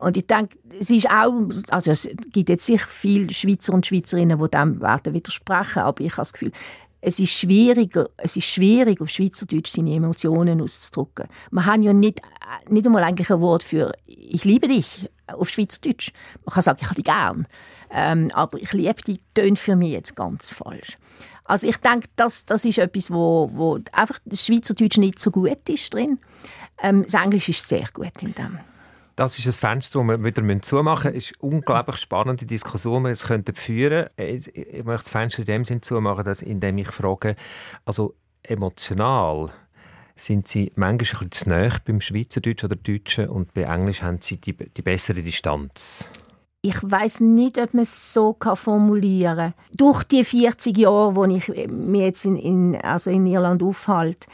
Und 0.00 0.16
ich 0.16 0.26
denke, 0.26 0.58
es 0.78 0.90
ist 0.90 1.08
auch, 1.10 1.32
also 1.68 1.90
es 1.90 2.08
gibt 2.32 2.48
jetzt 2.48 2.64
sicher 2.64 2.86
viele 2.88 3.32
Schweizer 3.32 3.74
und 3.74 3.86
Schweizerinnen, 3.86 4.42
die 4.42 4.50
dem 4.50 4.80
werden 4.80 5.12
widersprechen, 5.12 5.80
aber 5.80 6.02
ich 6.02 6.12
habe 6.12 6.22
das 6.22 6.32
Gefühl, 6.32 6.52
es 7.02 7.18
ist 7.18 7.32
schwieriger, 7.32 8.08
es 8.16 8.36
ist 8.36 8.46
schwierig, 8.46 9.00
auf 9.00 9.08
Schweizerdeutsch 9.08 9.70
seine 9.70 9.94
Emotionen 9.94 10.60
auszudrücken. 10.60 11.28
Man 11.50 11.66
hat 11.66 11.80
ja 11.82 11.92
nicht, 11.92 12.20
nicht 12.68 12.86
einmal 12.86 13.04
eigentlich 13.04 13.30
ein 13.30 13.40
Wort 13.40 13.62
für 13.62 13.92
«ich 14.06 14.44
liebe 14.44 14.68
dich» 14.68 15.08
auf 15.26 15.48
Schweizerdeutsch. 15.48 16.12
Man 16.44 16.54
kann 16.54 16.62
sagen 16.62 16.78
«ich 16.80 16.86
habe 16.86 16.96
dich 16.96 17.04
gern», 17.04 17.46
ähm, 17.90 18.30
aber 18.34 18.58
«ich 18.58 18.72
liebe 18.72 19.02
dich» 19.02 19.20
tönt 19.34 19.58
für 19.58 19.76
mich 19.76 19.92
jetzt 19.92 20.16
ganz 20.16 20.48
falsch. 20.50 20.98
Also 21.44 21.66
ich 21.66 21.76
denke, 21.78 22.08
das, 22.16 22.46
das 22.46 22.64
ist 22.64 22.78
etwas, 22.78 23.10
wo, 23.10 23.50
wo 23.52 23.78
einfach 23.92 24.18
das 24.24 24.46
Schweizerdeutsch 24.46 24.98
nicht 24.98 25.18
so 25.18 25.30
gut 25.30 25.68
ist 25.68 25.92
drin. 25.92 26.18
Ähm, 26.82 27.02
das 27.02 27.14
Englisch 27.14 27.48
ist 27.48 27.66
sehr 27.66 27.86
gut 27.92 28.22
in 28.22 28.34
dem. 28.34 28.58
Das 29.20 29.38
ist 29.38 29.46
ein 29.46 29.52
Fenster, 29.52 29.98
das 29.98 30.08
wir 30.08 30.24
wieder 30.24 30.62
zumachen 30.62 31.12
müssen. 31.12 31.18
Es 31.18 31.30
ist 31.30 31.42
eine 31.42 31.52
unglaublich 31.52 31.96
spannende 31.96 32.46
Diskussion, 32.46 33.02
die 33.02 33.04
wir 33.04 33.10
jetzt 33.10 33.26
könnten 33.26 33.54
führen 33.54 34.08
könnten. 34.16 34.50
Ich 34.54 34.82
möchte 34.82 35.02
das 35.02 35.10
Fenster 35.10 35.40
in 35.40 35.44
dem 35.44 35.64
Sinne 35.64 35.82
zumachen, 35.82 36.24
dass, 36.24 36.40
indem 36.40 36.78
ich 36.78 36.88
frage, 36.88 37.36
also 37.84 38.14
emotional 38.42 39.50
sind 40.16 40.48
Sie 40.48 40.72
manchmal 40.74 41.24
ein 41.24 41.28
bisschen 41.28 41.32
zu 41.32 41.48
nahe 41.50 41.72
beim 41.84 42.00
Schweizerdeutsch 42.00 42.64
oder 42.64 42.76
Deutschen 42.76 43.28
und 43.28 43.52
bei 43.52 43.64
Englisch 43.64 44.00
haben 44.00 44.22
Sie 44.22 44.38
die, 44.38 44.54
die 44.54 44.80
bessere 44.80 45.20
Distanz? 45.20 46.08
Ich 46.62 46.78
weiß 46.82 47.20
nicht, 47.20 47.58
ob 47.58 47.74
man 47.74 47.82
es 47.82 48.14
so 48.14 48.34
formulieren 48.54 49.36
kann. 49.36 49.54
Durch 49.76 50.02
die 50.04 50.24
40 50.24 50.78
Jahre, 50.78 51.14
wo 51.14 51.26
ich 51.26 51.46
mich 51.46 52.00
jetzt 52.00 52.24
in, 52.24 52.36
in, 52.36 52.76
also 52.80 53.10
in 53.10 53.26
Irland 53.26 53.62
aufhalte, 53.62 54.30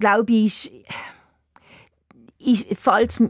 glaube 0.00 0.32
ich, 0.32 0.72
ich, 2.44 2.76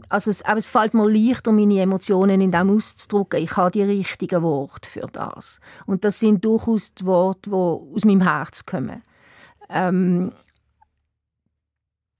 also 0.09 0.31
es, 0.31 0.41
aber 0.43 0.57
es 0.57 0.65
fällt 0.65 0.93
mir 0.93 1.09
leichter, 1.09 1.51
meine 1.51 1.79
Emotionen 1.81 2.41
in 2.41 2.51
dem 2.51 2.69
auszudrücken. 2.69 3.41
Ich 3.41 3.55
habe 3.55 3.71
die 3.71 3.83
richtigen 3.83 4.41
Worte 4.41 4.89
für 4.89 5.07
das. 5.11 5.59
Und 5.85 6.03
das 6.03 6.19
sind 6.19 6.43
durchaus 6.43 6.93
die 6.93 7.05
Worte, 7.05 7.49
die 7.49 7.55
aus 7.55 8.05
meinem 8.05 8.21
Herz 8.21 8.65
kommen. 8.65 9.03
Ähm, 9.69 10.31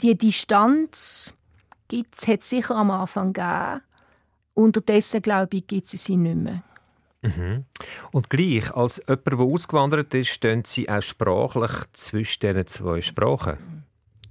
die 0.02 0.18
Distanz 0.18 1.34
gibt's, 1.88 2.28
hat 2.28 2.42
es 2.42 2.50
sicher 2.50 2.76
am 2.76 2.92
Anfang 2.92 3.34
gegeben. 3.34 3.82
Unterdessen, 4.54 5.22
glaube 5.22 5.58
ich, 5.58 5.68
gibt 5.68 5.92
es 5.92 6.04
sie 6.04 6.18
nicht 6.18 6.36
mehr. 6.36 6.64
Mhm. 7.24 7.66
Und 8.12 8.30
gleich, 8.30 8.72
als 8.76 9.02
jemand, 9.08 9.28
der 9.28 9.40
ausgewandert 9.40 10.14
ist, 10.14 10.28
stehen 10.28 10.64
Sie 10.66 10.90
auch 10.90 11.02
sprachlich 11.02 11.72
zwischen 11.94 12.42
diesen 12.42 12.68
zwei 12.68 13.02
Sprachen. 13.02 13.86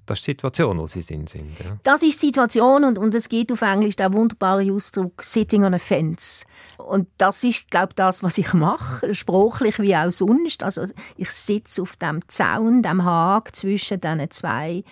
Das 0.06 0.18
ist 0.18 0.26
die 0.26 0.32
Situation, 0.32 0.78
wo 0.78 0.86
Sie 0.86 1.02
sind. 1.02 1.28
sind 1.28 1.58
ja. 1.60 1.78
Das 1.84 2.02
ist 2.02 2.20
die 2.20 2.26
Situation 2.26 2.84
und, 2.84 2.98
und 2.98 3.14
es 3.14 3.28
geht 3.28 3.52
auf 3.52 3.62
Englisch 3.62 3.96
der 3.96 4.12
wunderbare 4.12 4.72
Ausdruck 4.72 5.22
«sitting 5.22 5.64
on 5.64 5.74
a 5.74 5.78
fence». 5.78 6.44
Und 6.76 7.08
das 7.18 7.44
ist, 7.44 7.70
glaube 7.70 7.88
ich, 7.90 7.94
das, 7.94 8.22
was 8.22 8.38
ich 8.38 8.52
mache, 8.52 9.14
sprachlich 9.14 9.78
wie 9.78 9.94
auch 9.96 10.10
sonst. 10.10 10.64
Also 10.64 10.86
ich 11.16 11.30
sitze 11.30 11.82
auf 11.82 11.96
dem 11.96 12.26
Zaun, 12.28 12.82
dem 12.82 13.04
Haag 13.04 13.54
zwischen 13.54 14.00
diesen 14.00 14.30
zwei 14.30 14.82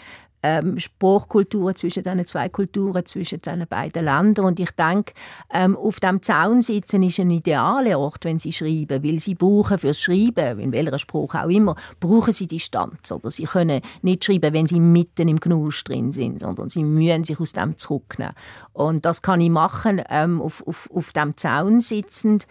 ähm, 0.43 0.79
Sprachkulturen 0.79 1.77
zwischen 1.77 2.03
diesen 2.03 2.25
zwei 2.25 2.49
Kulturen, 2.49 3.05
zwischen 3.05 3.41
diesen 3.41 3.67
beiden 3.67 4.05
Ländern. 4.05 4.47
Und 4.47 4.61
ich 4.61 4.71
denke, 4.73 5.13
ähm, 5.53 5.77
auf 5.77 6.01
dem 6.01 6.23
Zaun 6.23 6.63
sitzen 6.63 7.03
ist 7.03 7.19
ein 7.19 7.31
idealer 7.31 7.99
Ort, 7.99 8.25
wenn 8.25 8.39
sie 8.39 8.53
schreiben, 8.53 9.05
weil 9.05 9.21
sie 9.21 9.35
brauchen 9.35 9.79
fürs 9.79 10.01
Schreiben, 10.01 10.59
in 10.61 10.73
welcher 10.73 10.99
Sprache 10.99 11.45
auch 11.45 11.49
immer, 11.49 11.77
brauchen 11.99 12.33
sie 12.33 12.47
Distanz. 12.47 13.13
Oder 13.13 13.31
sie 13.31 13.45
können 13.45 13.83
nicht 14.03 14.25
schreiben, 14.25 14.55
wenn 14.55 14.67
sie 14.67 14.81
mitten 14.81 15.29
im 15.29 15.41
Genusch 15.41 15.85
drin 15.85 16.13
sind, 16.13 16.41
sondern 16.41 16.69
sie 16.69 16.85
müssen 16.85 17.25
sich 17.25 17.41
aus 17.41 17.53
dem 17.53 17.77
zurücknehmen. 17.77 18.35
Und 18.73 19.05
das 19.05 19.23
kann 19.23 19.41
ich 19.41 19.51
machen, 19.51 20.03
ähm, 20.09 20.41
auf, 20.41 20.67
auf, 20.67 20.89
auf 20.93 21.13
dem 21.13 21.37
Zaun 21.37 21.81
sitzend. 21.81 22.47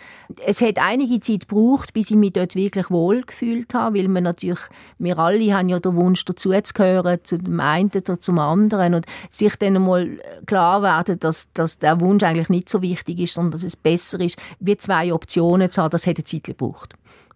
Es 0.46 0.62
hat 0.62 0.80
einige 0.80 1.20
Zeit 1.20 1.48
gebraucht, 1.48 1.94
bis 1.94 2.12
ich 2.12 2.18
mich 2.18 2.34
dort 2.34 2.56
wirklich 2.56 2.90
wohl 2.92 3.22
gefühlt 3.22 3.74
habe, 3.74 3.98
weil 3.98 4.08
wir 4.08 4.22
natürlich, 4.22 4.60
wir 4.98 5.18
alle 5.18 5.54
haben 5.54 5.70
ja 5.70 5.80
den 5.80 5.96
Wunsch 5.96 6.24
dazu 6.26 6.52
zu 6.52 6.74
gehören, 6.74 7.20
zu 7.24 7.38
dem 7.38 7.60
einen 7.60 7.79
einen 7.80 7.90
oder 7.90 8.20
zum 8.20 8.40
anderen 8.40 8.94
und 8.94 9.06
sich 9.30 9.56
dann 9.56 9.76
einmal 9.76 10.20
klar 10.46 10.82
werden, 10.82 11.20
dass, 11.20 11.52
dass 11.54 11.80
der 11.80 12.00
Wunsch 12.00 12.24
eigentlich 12.24 12.50
nicht 12.50 12.70
so 12.70 12.82
wichtig 12.82 13.20
ist, 13.20 13.34
sondern 13.34 13.52
dass 13.52 13.64
es 13.64 13.76
besser 13.76 14.20
ist, 14.20 14.38
wie 14.60 14.78
zwei 14.78 15.14
Optionen 15.14 15.70
zu 15.72 15.82
haben, 15.82 15.92
das 15.92 16.06
hätte 16.06 16.24
Zeit 16.24 16.44
gebraucht. 16.44 16.96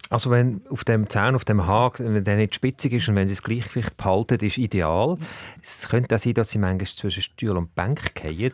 Also 0.10 0.30
wenn 0.30 0.62
auf 0.70 0.84
dem 0.84 1.10
Zaun, 1.10 1.34
auf 1.34 1.46
dem 1.46 1.66
Haken, 1.66 2.14
wenn 2.14 2.24
der 2.24 2.36
nicht 2.36 2.54
spitzig 2.54 2.94
ist 2.94 3.10
und 3.10 3.16
wenn 3.16 3.28
sie 3.28 3.34
das 3.34 3.42
Gleichgewicht 3.44 3.98
behalten, 3.98 4.46
ist 4.46 4.58
ideal. 4.58 5.18
Es 5.62 5.90
könnte 5.90 6.16
auch 6.16 6.20
sein, 6.20 6.36
dass 6.36 6.52
sie 6.52 6.60
manchmal 6.60 6.88
zwischen 6.88 7.24
Stuhl 7.24 7.58
und 7.58 7.74
Bank 7.74 8.00
fallen. 8.16 8.52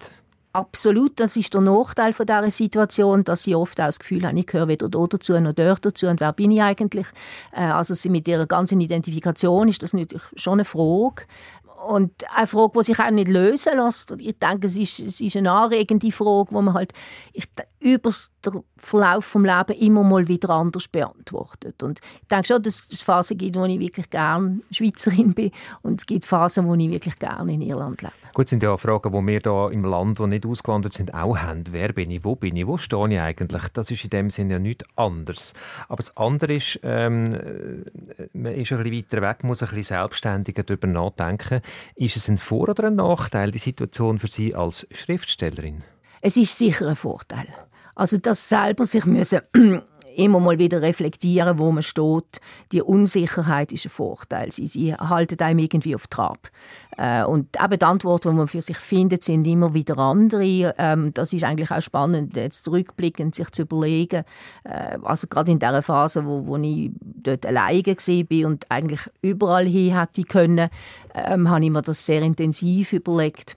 Absolut, 0.52 1.20
das 1.20 1.36
ist 1.38 1.54
der 1.54 1.62
Nachteil 1.62 2.12
von 2.12 2.26
dieser 2.26 2.50
Situation, 2.50 3.24
dass 3.24 3.44
sie 3.44 3.54
oft 3.54 3.80
auch 3.80 3.86
das 3.86 4.00
Gefühl 4.00 4.26
haben, 4.26 4.36
ich 4.36 4.48
gehöre 4.48 4.68
weder 4.68 4.90
da 4.90 5.06
dazu 5.08 5.40
noch 5.40 5.54
dort 5.54 5.86
dazu 5.86 6.08
und 6.08 6.20
wer 6.20 6.34
bin 6.34 6.50
ich 6.50 6.62
eigentlich? 6.62 7.06
Äh, 7.52 7.66
also 7.66 7.94
sie 7.94 8.10
mit 8.10 8.28
ihrer 8.28 8.48
ganzen 8.48 8.82
Identifikation 8.82 9.68
ist 9.68 9.84
das 9.84 9.94
natürlich 9.94 10.24
schon 10.36 10.54
eine 10.54 10.66
Frage. 10.66 11.26
Und 11.88 12.12
eine 12.36 12.48
Frage, 12.48 12.72
die 12.78 12.84
sich 12.84 13.00
auch 13.00 13.10
nicht 13.10 13.30
lösen 13.30 13.78
lässt. 13.78 14.12
Ich 14.18 14.38
denke, 14.38 14.68
es 14.68 14.76
ist, 14.78 15.00
es 15.00 15.22
ist 15.22 15.38
eine 15.38 15.52
anregende 15.52 16.12
Frage, 16.12 16.52
wo 16.52 16.62
man 16.62 16.74
halt 16.74 16.94
über 17.80 18.12
den 18.46 18.64
Verlauf 18.78 19.32
des 19.32 19.42
Lebens 19.42 19.82
immer 19.82 20.04
mal 20.04 20.28
wieder 20.28 20.50
anders 20.50 20.88
beantwortet. 20.88 21.82
Und 21.82 22.00
ich 22.22 22.28
denke 22.28 22.48
schon, 22.48 22.62
dass 22.62 22.88
es 22.92 23.02
Phasen 23.02 23.38
gibt, 23.38 23.56
wo 23.56 23.66
ich 23.66 23.80
wirklich 23.80 24.10
gerne 24.10 24.60
Schweizerin 24.72 25.34
bin 25.34 25.52
und 25.82 26.02
es 26.02 26.06
gibt 26.06 26.26
Phasen, 26.26 26.68
wo 26.68 26.76
ich 26.76 26.90
wirklich 26.90 27.16
gerne 27.18 27.54
in 27.54 27.62
Irland 27.62 28.02
lebe. 28.02 28.14
Gut, 28.34 28.48
sind 28.48 28.62
ja 28.64 28.78
Fragen, 28.78 29.12
die 29.12 29.28
wir 29.28 29.40
hier 29.40 29.70
im 29.72 29.84
Land, 29.84 30.20
wo 30.20 30.28
nicht 30.28 30.46
ausgewandert 30.46 30.94
sind, 30.94 31.14
auch 31.14 31.38
haben. 31.38 31.64
Wer 31.72 31.94
bin 31.94 32.12
ich? 32.12 32.24
Wo 32.24 32.36
bin 32.36 32.56
ich? 32.56 32.68
Wo 32.68 32.78
stehe 32.78 33.10
ich 33.10 33.20
eigentlich? 33.20 33.68
Das 33.70 33.90
ist 33.90 34.04
in 34.04 34.10
dem 34.12 34.30
Sinne 34.30 34.54
ja 34.54 34.60
nichts 34.60 34.86
anderes. 34.96 35.54
Aber 35.88 35.98
das 35.98 36.16
andere 36.16 36.54
ist, 36.54 36.80
ähm, 36.84 37.30
man 38.34 38.54
ist 38.54 38.72
ein 38.72 38.84
bisschen 38.84 38.98
weiter 38.98 39.22
weg, 39.22 39.44
muss 39.44 39.64
ein 39.64 39.70
bisschen 39.70 39.98
selbstständiger 39.98 40.64
darüber 40.64 40.88
nachdenken. 40.88 41.62
Ist 41.96 42.16
es 42.16 42.28
ein 42.28 42.38
Vor- 42.38 42.70
oder 42.70 42.88
ein 42.88 42.96
Nachteil, 42.96 43.52
die 43.52 43.58
Situation 43.58 44.20
für 44.20 44.28
Sie 44.28 44.54
als 44.54 44.88
Schriftstellerin? 44.92 45.84
Es 46.22 46.38
ist 46.38 46.58
sicher 46.58 46.88
ein 46.88 46.96
Vorteil. 46.96 47.48
Also 47.96 48.18
das 48.18 48.48
selber 48.48 48.86
sich 48.86 49.06
müssen 49.06 49.42
immer 50.16 50.40
mal 50.40 50.60
wieder 50.60 50.82
reflektieren, 50.82 51.60
wo 51.60 51.72
man 51.72 51.84
steht. 51.84 52.42
Die 52.72 52.82
Unsicherheit 52.82 53.72
ist 53.72 53.86
ein 53.86 53.90
Vorteil. 53.90 54.52
Sie, 54.52 54.68
sie 54.68 54.94
halten 54.94 55.40
einem 55.40 55.60
irgendwie 55.60 55.96
auf 55.96 56.08
Trab. 56.08 56.50
Äh, 56.98 57.24
und 57.24 57.56
eben 57.62 57.80
die 57.80 57.86
Antworten, 57.86 58.32
die 58.32 58.36
man 58.36 58.48
für 58.48 58.62
sich 58.62 58.78
findet, 58.78 59.24
sind 59.24 59.46
immer 59.46 59.74
wieder 59.74 59.98
andere. 59.98 60.76
Ähm, 60.78 61.14
das 61.14 61.34
ist 61.34 61.44
eigentlich 61.44 61.72
auch 61.72 61.82
spannend, 61.82 62.36
jetzt 62.36 62.66
zurückblickend 62.66 63.36
sich 63.36 63.50
zu 63.52 63.62
überlegen. 63.62 64.24
Äh, 64.64 64.98
also 65.04 65.28
gerade 65.28 65.52
in 65.52 65.60
der 65.60 65.82
Phase, 65.82 66.26
wo, 66.26 66.46
wo 66.46 66.58
ich 66.58 66.92
dort 67.02 67.46
alleine 67.46 67.84
war 67.86 68.50
und 68.50 68.66
eigentlich 68.70 69.02
überall 69.22 69.66
hin 69.66 69.98
hätte 69.98 70.24
können, 70.24 70.70
ähm, 71.14 71.50
habe 71.50 71.64
ich 71.64 71.72
mir 71.72 71.82
das 71.82 72.06
sehr 72.06 72.22
intensiv 72.22 72.94
überlegt. 72.94 73.56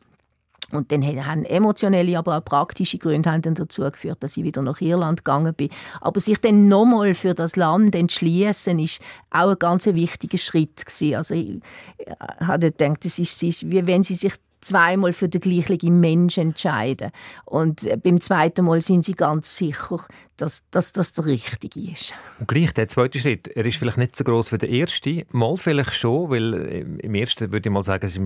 Und 0.73 0.91
dann 0.91 1.03
haben 1.05 1.45
emotionelle, 1.45 2.19
aber 2.19 2.39
auch 2.39 2.45
praktische 2.45 2.99
Gründe 2.99 3.31
haben 3.31 3.43
dann 3.43 3.55
dazu 3.55 3.83
geführt, 3.83 4.23
dass 4.23 4.37
ich 4.37 4.45
wieder 4.45 4.63
nach 4.63 4.81
Irland 4.81 5.25
gegangen 5.25 5.55
bin. 5.55 5.69
Aber 6.01 6.19
sich 6.21 6.39
dann 6.39 6.69
nochmal 6.69 7.15
für 7.15 7.35
das 7.35 7.57
Land 7.57 7.95
entschließen, 7.95 8.79
ist 8.79 9.01
auch 9.31 9.51
ein 9.51 9.59
ganz 9.59 9.87
wichtiger 9.87 10.39
Schritt 10.39 10.85
gewesen. 10.85 11.15
Also 11.15 11.35
ich, 11.35 11.61
ich 11.99 12.47
habe 12.47 12.71
gedacht, 12.71 13.05
ist, 13.05 13.19
ist 13.19 13.71
wie 13.71 13.87
wenn 13.87 14.03
sie 14.03 14.15
sich 14.15 14.33
zweimal 14.65 15.13
für 15.13 15.29
den 15.29 15.41
gleichen 15.41 16.01
Mensch 16.01 16.39
entscheiden. 16.39 17.11
Und 17.45 17.85
äh, 17.85 17.97
beim 17.97 18.21
zweiten 18.21 18.65
Mal 18.65 18.81
sind 18.81 19.05
sie 19.05 19.15
ganz 19.15 19.57
sicher, 19.57 19.99
dass, 20.37 20.69
dass 20.71 20.93
das 20.93 21.13
der 21.13 21.27
richtige 21.27 21.93
ist. 21.93 22.13
Und 22.39 22.49
gleich 22.49 22.73
der 22.73 22.89
zweite 22.89 23.19
Schritt, 23.19 23.49
er 23.49 23.67
ist 23.67 23.77
vielleicht 23.77 23.99
nicht 23.99 24.17
so 24.17 24.25
groß 24.25 24.53
wie 24.53 24.59
der 24.59 24.69
erste, 24.69 25.25
mal 25.31 25.57
vielleicht 25.57 25.93
schon, 25.93 26.31
weil 26.31 26.55
äh, 26.55 26.81
im 26.81 27.15
ersten 27.15 27.53
würde 27.53 27.69
ich 27.69 27.73
mal 27.73 27.83
sagen, 27.83 28.07
ist 28.07 28.19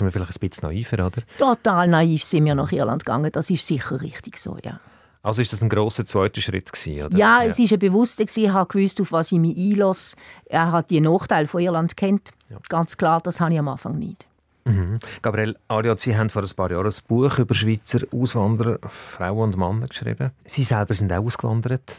man 0.00 0.10
vielleicht 0.10 0.42
ein 0.42 0.48
bisschen 0.48 0.68
naiver, 0.68 1.06
oder? 1.06 1.22
Total 1.38 1.88
naiv 1.88 2.22
sind 2.24 2.44
wir 2.44 2.54
nach 2.54 2.72
Irland 2.72 3.04
gegangen, 3.04 3.30
das 3.32 3.50
ist 3.50 3.66
sicher 3.66 4.00
richtig 4.00 4.38
so, 4.38 4.56
ja. 4.64 4.80
Also 5.24 5.40
ist 5.40 5.54
das 5.54 5.62
ein 5.62 5.70
großer 5.70 6.04
zweiter 6.04 6.42
Schritt 6.42 6.70
gewesen, 6.70 7.02
oder? 7.06 7.16
Ja, 7.16 7.42
ja. 7.42 7.48
es 7.48 7.58
ist 7.58 7.72
ein 7.72 7.78
bewusster 7.78 8.24
Ich 8.24 8.50
habe 8.50 8.70
gewusst, 8.70 9.00
auf 9.00 9.10
was 9.10 9.32
ich 9.32 9.38
mich 9.38 9.56
einlasse. 9.56 10.16
Er 10.44 10.70
hat 10.70 10.90
die 10.90 11.00
Nachteile 11.00 11.46
von 11.46 11.62
Irland 11.62 11.96
kennt. 11.96 12.32
Ja. 12.50 12.58
Ganz 12.68 12.98
klar, 12.98 13.22
das 13.22 13.40
habe 13.40 13.54
ich 13.54 13.58
am 13.58 13.68
Anfang 13.68 13.98
nicht. 13.98 14.26
Mhm. 14.64 14.98
Gabriel 15.20 15.56
Aliot, 15.68 16.00
Sie 16.00 16.16
haben 16.16 16.30
vor 16.30 16.42
ein 16.42 16.48
paar 16.56 16.70
Jahren 16.70 16.86
ein 16.86 17.02
Buch 17.06 17.38
über 17.38 17.54
Schweizer 17.54 18.00
Auswanderer, 18.10 18.78
Frauen 18.88 19.54
und 19.54 19.58
Männer 19.58 19.88
geschrieben. 19.88 20.30
Sie 20.44 20.64
selber 20.64 20.94
sind 20.94 21.12
auch 21.12 21.24
ausgewandert. 21.24 21.96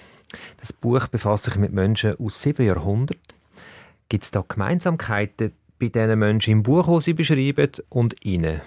Das 0.59 0.73
Buch 0.73 1.07
befasst 1.07 1.45
sich 1.45 1.57
mit 1.57 1.71
Menschen 1.71 2.15
aus 2.19 2.41
sieben 2.41 2.65
Jahrhunderten. 2.65 3.21
Gibt 4.09 4.23
es 4.23 4.31
da 4.31 4.43
Gemeinsamkeiten 4.47 5.53
bei 5.79 5.89
diesen 5.89 6.19
Menschen 6.19 6.51
im 6.51 6.63
Buch, 6.63 6.87
das 6.87 7.05
Sie 7.05 7.13
beschreiben, 7.13 7.71
und 7.89 8.15
Ihnen? 8.25 8.61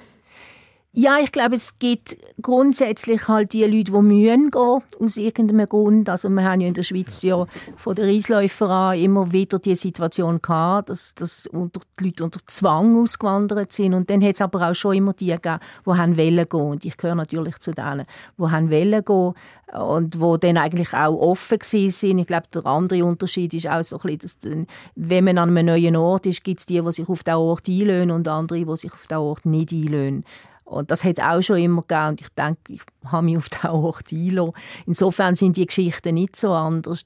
Ja, 1.00 1.20
ich 1.20 1.30
glaube, 1.30 1.54
es 1.54 1.78
gibt 1.78 2.16
grundsätzlich 2.42 3.28
halt 3.28 3.52
die 3.52 3.62
Leute, 3.62 3.92
die 3.92 4.02
mühen 4.02 4.50
gehen, 4.50 4.82
aus 4.98 5.16
irgendeinem 5.16 5.68
Grund. 5.68 6.08
Also 6.08 6.28
wir 6.28 6.42
haben 6.42 6.60
ja 6.60 6.66
in 6.66 6.74
der 6.74 6.82
Schweiz 6.82 7.22
ja 7.22 7.46
von 7.76 7.94
der 7.94 8.08
Reisläufer 8.08 8.68
an 8.68 8.98
immer 8.98 9.30
wieder 9.30 9.60
die 9.60 9.76
Situation 9.76 10.42
gehabt, 10.42 10.90
dass, 10.90 11.14
dass 11.14 11.46
unter, 11.46 11.82
die 12.00 12.06
Leute 12.06 12.24
unter 12.24 12.40
Zwang 12.48 13.00
ausgewandert 13.00 13.72
sind. 13.72 13.94
Und 13.94 14.10
dann 14.10 14.24
hat 14.24 14.34
es 14.34 14.40
aber 14.40 14.68
auch 14.68 14.74
schon 14.74 14.96
immer 14.96 15.12
die 15.12 15.28
gegeben, 15.28 15.60
die 15.86 15.90
haben 15.92 16.18
wollen 16.18 16.48
gehen. 16.48 16.60
Und 16.60 16.84
ich 16.84 16.96
gehöre 16.96 17.14
natürlich 17.14 17.58
zu 17.60 17.70
denen, 17.70 18.04
die 18.36 18.42
haben 18.42 18.68
wollen 18.68 19.04
gehen 19.04 19.34
und 19.80 20.18
wo 20.18 20.36
dann 20.36 20.56
eigentlich 20.56 20.94
auch 20.94 21.14
offen 21.14 21.58
sind. 21.62 22.18
Ich 22.18 22.26
glaube, 22.26 22.48
der 22.52 22.66
andere 22.66 23.04
Unterschied 23.04 23.54
ist 23.54 23.68
auch 23.68 23.84
so 23.84 24.00
ein 24.00 24.16
bisschen, 24.18 24.66
dass, 24.66 24.80
wenn 24.96 25.24
man 25.24 25.38
an 25.38 25.56
einem 25.56 25.66
neuen 25.66 25.94
Ort 25.94 26.26
ist, 26.26 26.42
gibt 26.42 26.58
es 26.58 26.66
die, 26.66 26.80
die 26.80 26.92
sich 26.92 27.08
auf 27.08 27.22
diesen 27.22 27.38
Ort 27.38 27.68
einlösen 27.68 28.10
und 28.10 28.26
andere, 28.26 28.64
die 28.64 28.76
sich 28.76 28.92
auf 28.92 29.06
diesen 29.06 29.18
Ort 29.18 29.46
nicht 29.46 29.72
einlösen. 29.72 30.24
Und 30.68 30.90
das 30.90 31.02
hat 31.04 31.18
es 31.18 31.24
auch 31.24 31.40
schon 31.40 31.58
immer 31.58 31.82
gegeben. 31.82 32.08
Und 32.08 32.20
ich 32.20 32.28
denke, 32.30 32.60
ich 32.68 32.82
habe 33.06 33.24
mich 33.24 33.38
auf 33.38 33.48
den 33.48 33.70
Ort 33.70 34.12
eingelassen. 34.12 34.52
Insofern 34.86 35.34
sind 35.34 35.56
die 35.56 35.66
Geschichten 35.66 36.14
nicht 36.14 36.36
so 36.36 36.52
anders. 36.52 37.04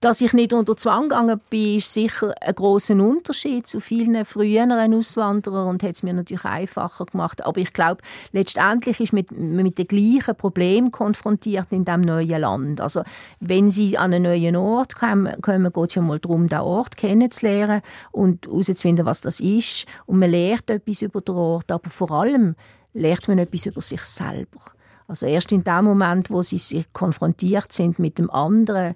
Dass 0.00 0.20
ich 0.20 0.32
nicht 0.32 0.52
unter 0.52 0.76
Zwang 0.76 1.02
gegangen 1.02 1.40
bin, 1.48 1.76
ist 1.76 1.92
sicher 1.92 2.34
ein 2.40 2.54
großer 2.56 2.96
Unterschied 2.96 3.68
zu 3.68 3.78
vielen 3.78 4.24
früheren 4.24 4.94
Auswanderern 4.94 5.68
und 5.68 5.82
hat 5.84 5.94
es 5.94 6.02
mir 6.02 6.12
natürlich 6.12 6.44
einfacher 6.44 7.06
gemacht. 7.06 7.46
Aber 7.46 7.60
ich 7.60 7.72
glaube, 7.72 8.02
letztendlich 8.32 8.98
ist 8.98 9.12
man 9.12 9.26
mit, 9.30 9.76
mit 9.76 9.78
dem 9.78 9.86
gleichen 9.86 10.34
Problem 10.34 10.90
konfrontiert 10.90 11.68
in 11.70 11.84
diesem 11.84 12.00
neuen 12.00 12.40
Land. 12.40 12.80
Also 12.80 13.02
wenn 13.38 13.70
Sie 13.70 13.96
an 13.96 14.12
einen 14.12 14.24
neuen 14.24 14.56
Ort 14.56 14.96
kommen, 14.96 15.40
kommen 15.40 15.72
geht 15.72 15.90
es 15.90 15.94
ja 15.94 16.02
mal 16.02 16.18
darum, 16.18 16.48
den 16.48 16.58
Ort 16.58 16.96
kennenzulernen 16.96 17.82
und 18.10 18.46
herauszufinden, 18.46 19.06
was 19.06 19.20
das 19.20 19.38
ist. 19.38 19.86
Und 20.06 20.18
man 20.18 20.32
lernt 20.32 20.68
etwas 20.68 21.02
über 21.02 21.20
den 21.20 21.36
Ort, 21.36 21.70
aber 21.70 21.90
vor 21.90 22.10
allem 22.10 22.56
lernt 22.94 23.28
man 23.28 23.38
etwas 23.38 23.66
über 23.66 23.80
sich 23.80 24.02
selber. 24.02 24.60
Also 25.08 25.26
erst 25.26 25.52
in 25.52 25.64
dem 25.64 25.84
Moment, 25.84 26.30
wo 26.30 26.42
sie 26.42 26.58
sich 26.58 26.90
konfrontiert 26.92 27.72
sind 27.72 27.98
mit 27.98 28.18
dem 28.18 28.30
anderen, 28.30 28.94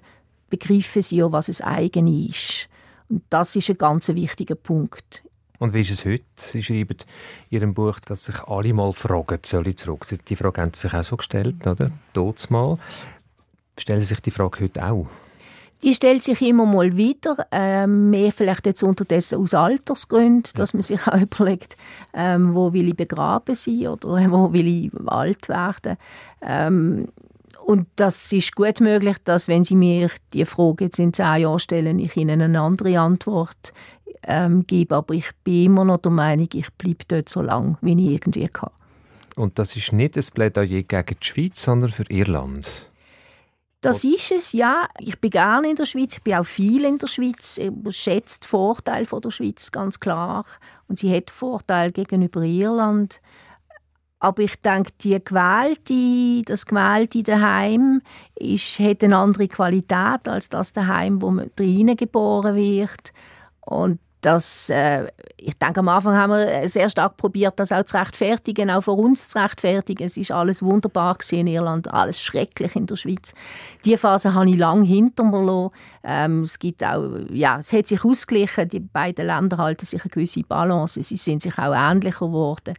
begreifen 0.49 1.01
sie 1.01 1.17
ja, 1.17 1.31
was 1.31 1.49
es 1.49 1.61
eigene 1.61 2.27
ist. 2.27 2.69
Und 3.09 3.23
das 3.29 3.55
ist 3.55 3.69
ein 3.69 3.77
ganz 3.77 4.07
wichtiger 4.09 4.55
Punkt. 4.55 5.23
Und 5.59 5.73
wie 5.73 5.81
ist 5.81 5.91
es 5.91 6.05
heute? 6.05 6.23
Sie 6.35 6.61
schreiben 6.61 6.97
in 7.49 7.57
Ihrem 7.57 7.73
Buch, 7.73 7.99
dass 7.99 8.25
sich 8.25 8.43
alle 8.43 8.73
mal 8.73 8.93
fragen, 8.93 9.39
soll 9.43 9.67
ich 9.67 9.77
zurück? 9.77 10.05
Die 10.27 10.35
Frage 10.35 10.61
haben 10.61 10.73
Sie 10.73 10.81
sich 10.81 10.93
auch 10.93 11.03
so 11.03 11.17
gestellt, 11.17 11.65
oder? 11.65 11.91
Dort 12.13 12.49
mal. 12.51 12.77
Stellen 13.77 13.99
Sie 14.01 14.05
sich 14.05 14.19
die 14.21 14.31
Frage 14.31 14.61
heute 14.61 14.85
auch? 14.85 15.07
Die 15.83 15.93
stellt 15.93 16.23
sich 16.23 16.41
immer 16.41 16.65
mal 16.65 16.97
wieder, 16.97 17.47
ähm, 17.51 18.09
mehr 18.09 18.31
vielleicht 18.31 18.65
jetzt 18.65 18.81
unterdessen 18.81 19.39
aus 19.39 19.53
Altersgründen, 19.53 20.51
dass 20.55 20.73
man 20.73 20.81
sich 20.81 21.07
auch 21.07 21.21
überlegt, 21.21 21.77
ähm, 22.13 22.55
wo 22.55 22.73
will 22.73 22.89
ich 22.89 22.95
begraben 22.97 23.53
sein 23.53 23.87
oder 23.87 24.07
wo 24.31 24.51
will 24.53 24.67
ich 24.67 24.91
alt 25.05 25.49
werden. 25.49 25.97
Ähm, 26.41 27.07
und 27.63 27.85
das 27.97 28.31
ist 28.31 28.55
gut 28.55 28.79
möglich, 28.79 29.17
dass 29.25 29.49
wenn 29.49 29.65
Sie 29.65 29.75
mir 29.75 30.09
die 30.33 30.45
Frage 30.45 30.85
jetzt 30.85 30.99
in 30.99 31.13
zehn 31.13 31.41
Jahren 31.41 31.59
stellen, 31.59 31.99
ich 31.99 32.15
Ihnen 32.15 32.41
eine 32.41 32.61
andere 32.61 32.97
Antwort 32.99 33.73
ähm, 34.23 34.65
gebe. 34.65 34.95
Aber 34.95 35.13
ich 35.13 35.29
bin 35.43 35.65
immer 35.65 35.83
noch 35.85 35.97
der 35.97 36.11
Meinung, 36.11 36.47
ich 36.53 36.71
bleibe 36.73 37.03
dort 37.07 37.29
so 37.29 37.41
lange, 37.41 37.77
wie 37.81 37.91
ich 37.91 38.13
irgendwie 38.13 38.47
kann. 38.47 38.71
Und 39.35 39.59
das 39.59 39.75
ist 39.75 39.91
nicht 39.91 40.17
ein 40.17 40.23
Plädoyer 40.33 40.83
gegen 40.83 41.17
die 41.21 41.25
Schweiz, 41.25 41.61
sondern 41.61 41.91
für 41.91 42.05
Irland? 42.09 42.89
Das 43.87 44.03
ist 44.03 44.31
es, 44.31 44.51
ja. 44.51 44.89
Ich 44.99 45.17
bin 45.21 45.29
gerne 45.29 45.69
in 45.69 45.77
der 45.77 45.85
Schweiz, 45.85 46.17
ich 46.17 46.21
bin 46.21 46.33
auch 46.33 46.45
viel 46.45 46.83
in 46.83 46.97
der 46.97 47.07
Schweiz. 47.07 47.57
Ich 47.57 47.97
schätze 47.97 48.41
den 48.41 48.47
Vorteil 48.47 49.05
von 49.05 49.21
der 49.21 49.31
Schweiz 49.31 49.71
ganz 49.71 50.01
klar. 50.01 50.45
Und 50.89 50.99
sie 50.99 51.15
hat 51.15 51.31
Vorteil 51.31 51.93
gegenüber 51.93 52.41
Irland. 52.41 53.21
Aber 54.19 54.43
ich 54.43 54.59
denke, 54.61 54.91
die 55.01 55.23
gewählte, 55.23 56.41
das 56.43 56.65
gewählte 56.65 57.23
daheim 57.23 58.01
ist, 58.35 58.77
hat 58.79 59.03
eine 59.05 59.15
andere 59.15 59.47
Qualität 59.47 60.27
als 60.27 60.49
das 60.49 60.73
daheim, 60.73 61.21
wo 61.21 61.31
man 61.31 61.49
drinnen 61.55 61.95
geboren 61.95 62.55
wird. 62.57 63.13
Und 63.61 63.99
das, 64.21 64.69
äh, 64.71 65.07
ich 65.37 65.57
denke, 65.57 65.79
am 65.79 65.89
Anfang 65.89 66.17
haben 66.17 66.31
wir 66.31 66.67
sehr 66.67 66.89
stark 66.89 67.17
probiert, 67.17 67.59
das 67.59 67.71
auch 67.71 67.83
zu 67.83 67.97
rechtfertigen, 67.97 68.71
auch 68.71 68.81
für 68.81 68.93
uns 68.93 69.29
zu 69.29 69.37
rechtfertigen. 69.37 70.05
Es 70.05 70.17
ist 70.17 70.31
alles 70.31 70.63
wunderbar 70.63 71.17
in 71.31 71.47
Irland, 71.47 71.93
alles 71.93 72.19
schrecklich 72.19 72.75
in 72.75 72.87
der 72.87 72.95
Schweiz. 72.95 73.35
Diese 73.85 73.97
Phase 73.97 74.33
habe 74.33 74.49
ich 74.49 74.57
lange 74.57 74.85
hinter 74.85 75.23
mir. 75.23 75.71
Ähm, 76.03 76.41
es 76.41 76.57
gibt 76.57 76.83
auch, 76.83 77.09
ja, 77.29 77.57
es 77.59 77.71
hat 77.73 77.87
sich 77.87 78.03
ausgeglichen. 78.03 78.69
Die 78.69 78.79
beiden 78.79 79.27
Länder 79.27 79.57
halten 79.57 79.85
sich 79.85 80.01
eine 80.01 80.09
gewisse 80.09 80.41
Balance. 80.41 81.01
Sie 81.03 81.17
sind 81.17 81.43
sich 81.43 81.57
auch 81.59 81.75
ähnlicher 81.75 82.25
geworden. 82.25 82.73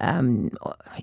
Ähm, 0.00 0.50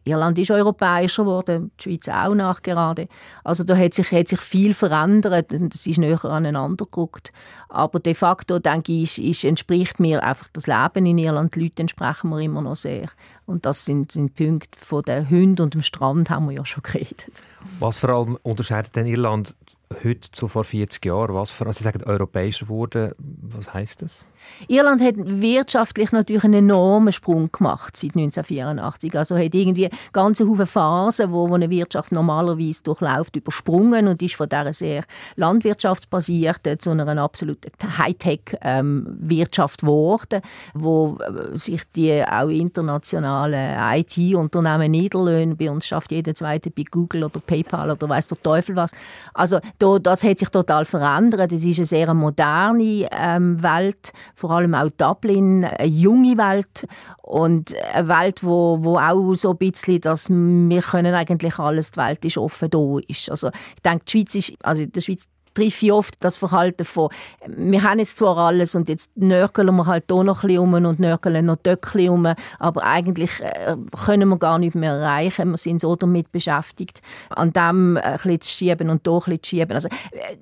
Irland 0.04 0.38
ist 0.40 0.52
europäischer 0.52 1.24
geworden, 1.24 1.72
die 1.80 1.84
Schweiz 1.84 2.10
auch 2.10 2.34
nachgerade. 2.34 3.08
Also 3.44 3.64
da 3.64 3.78
hat 3.78 3.94
sich, 3.94 4.12
hat 4.12 4.28
sich 4.28 4.42
viel 4.42 4.74
verändert 4.74 5.54
und 5.54 5.74
es 5.74 5.86
ist 5.88 6.00
näher 6.00 6.26
aneinander 6.26 6.86
gerückt. 6.92 7.32
Aber 7.70 8.00
de 8.00 8.14
facto, 8.16 8.60
denke 8.60 8.92
ich, 8.92 9.18
ist, 9.20 9.44
ist, 9.44 9.46
entspricht 9.46 9.79
mir 9.98 10.24
einfach 10.24 10.48
das 10.54 10.68
Leben 10.68 11.06
in 11.06 11.18
Irland. 11.18 11.56
Die 11.56 11.62
Leute 11.62 11.82
entsprechen 11.82 12.30
mir 12.30 12.42
immer 12.42 12.62
noch 12.62 12.76
sehr. 12.76 13.10
Und 13.46 13.66
das 13.66 13.86
sind, 13.86 14.12
sind 14.12 14.36
Punkte 14.36 14.80
von 14.80 15.04
den 15.04 15.30
Hunden 15.30 15.62
und 15.62 15.74
dem 15.74 15.82
Strand 15.82 16.30
haben 16.30 16.48
wir 16.48 16.58
ja 16.58 16.66
schon 16.66 16.84
geredet. 16.84 17.32
Was 17.80 17.98
vor 17.98 18.10
allem 18.10 18.38
unterscheidet 18.44 18.96
denn 18.96 19.06
Irland 19.06 19.56
heute 20.04 20.32
zu 20.32 20.48
vor 20.48 20.64
40 20.64 21.06
Jahren? 21.06 21.34
Was 21.34 21.52
vor 21.52 21.68
allem, 21.68 21.74
Sie 21.74 21.84
sagen 21.84 22.04
europäischer 22.04 22.66
geworden, 22.66 23.12
was 23.18 23.74
heißt 23.74 24.02
das? 24.02 24.26
Irland 24.68 25.02
hat 25.02 25.16
wirtschaftlich 25.18 26.12
natürlich 26.12 26.44
einen 26.44 26.66
enormen 26.70 27.14
Sprung 27.14 27.52
gemacht 27.52 27.96
seit 27.96 28.16
1984. 28.16 29.18
Also 29.18 29.38
hat 29.38 29.56
irgendwie 29.56 29.90
ganze 30.12 30.48
Haufen 30.48 30.66
Phasen, 30.66 31.32
wo, 31.32 31.50
wo 31.50 31.56
eine 31.56 31.70
Wirtschaft 31.70 32.12
normalerweise 32.12 32.84
durchläuft, 32.84 33.36
übersprungen 33.36 34.08
und 34.08 34.22
ist 34.22 34.36
von 34.36 34.50
dieser 34.50 34.74
sehr 34.74 35.04
landwirtschaftsbasierten 35.36 36.80
zu 36.80 36.92
einer 36.92 37.22
absoluten 37.22 37.72
Hightech-Wirtschaft 37.98 39.82
ähm, 39.82 39.88
geworden, 39.88 40.42
wo 40.74 41.18
äh, 41.20 41.58
sich 41.58 41.82
die 41.96 42.24
auch 42.24 42.50
internationalen 42.50 44.00
IT-Unternehmen 44.00 44.92
niederlösen. 44.92 45.58
Bei 45.58 45.72
uns 45.72 45.88
schafft 45.88 46.12
jeder 46.12 46.36
zweite 46.36 46.70
bei 46.70 46.84
Google 46.90 47.26
oder 47.26 47.40
PayPal 47.40 47.92
oder 47.92 48.10
weiß 48.10 48.28
der 48.30 48.42
Teufel 48.42 48.76
was. 48.76 48.92
Also 49.34 49.60
da, 49.78 50.00
das 50.00 50.24
hat 50.24 50.40
sich 50.40 50.50
total 50.50 50.86
verändert. 50.86 51.52
Es 51.54 51.64
ist 51.64 51.80
eine 51.80 51.86
sehr 51.86 52.14
moderne 52.14 53.08
ähm, 53.12 53.62
Welt 53.62 54.12
vor 54.40 54.52
allem 54.52 54.74
auch 54.74 54.90
Dublin, 54.90 55.66
eine 55.66 55.86
junge 55.86 56.38
Welt 56.38 56.88
und 57.24 57.76
eine 57.94 58.08
Welt, 58.08 58.42
wo, 58.42 58.78
wo 58.82 58.98
auch 58.98 59.36
so 59.36 59.52
ein 59.52 59.58
bisschen, 59.58 60.00
dass 60.00 60.30
wir 60.30 60.82
können 60.82 61.14
eigentlich 61.14 61.60
alles, 61.60 61.92
die 61.92 62.00
Welt 62.00 62.24
ist 62.24 62.38
offen 62.38 62.70
da 62.70 62.98
ist. 63.08 63.30
Also 63.30 63.50
ich 63.76 63.82
denke, 63.84 64.06
die 64.06 64.12
Schweiz 64.12 64.36
ist, 64.36 64.54
also 64.64 64.84
in 64.84 64.92
der 64.94 65.02
Schweiz 65.02 65.28
treffe 65.54 65.86
ich 65.88 65.92
oft 65.92 66.24
das 66.24 66.38
Verhalten 66.38 66.86
von, 66.86 67.10
wir 67.48 67.84
haben 67.84 68.00
jetzt 68.00 68.18
zwar 68.18 68.38
alles 68.38 68.76
und 68.76 68.88
jetzt 68.88 69.18
nörgeln 69.18 69.76
wir 69.76 69.86
halt 69.86 70.06
hier 70.10 70.24
noch 70.24 70.44
ein 70.44 70.48
bisschen 70.48 70.64
um 70.64 70.74
und 70.86 71.00
nörgeln 71.00 71.46
noch 71.46 71.58
dort 71.62 71.96
ein 71.96 72.10
um, 72.10 72.34
aber 72.60 72.84
eigentlich 72.84 73.32
äh, 73.42 73.76
können 74.06 74.30
wir 74.30 74.38
gar 74.38 74.58
nicht 74.58 74.76
mehr 74.76 74.94
erreichen. 74.94 75.52
Wir 75.52 75.58
sind 75.58 75.82
so 75.82 75.98
damit 75.98 76.32
beschäftigt, 76.32 77.02
an 77.30 77.52
dem 77.52 77.98
ein 77.98 78.14
bisschen 78.14 78.42
zu 78.42 78.52
schieben 78.52 78.90
und 78.90 79.02
hier 79.06 79.16
ein 79.16 79.20
bisschen 79.20 79.44
zu 79.44 79.50
schieben. 79.50 79.74
Also, 79.74 79.90
äh, 80.12 80.38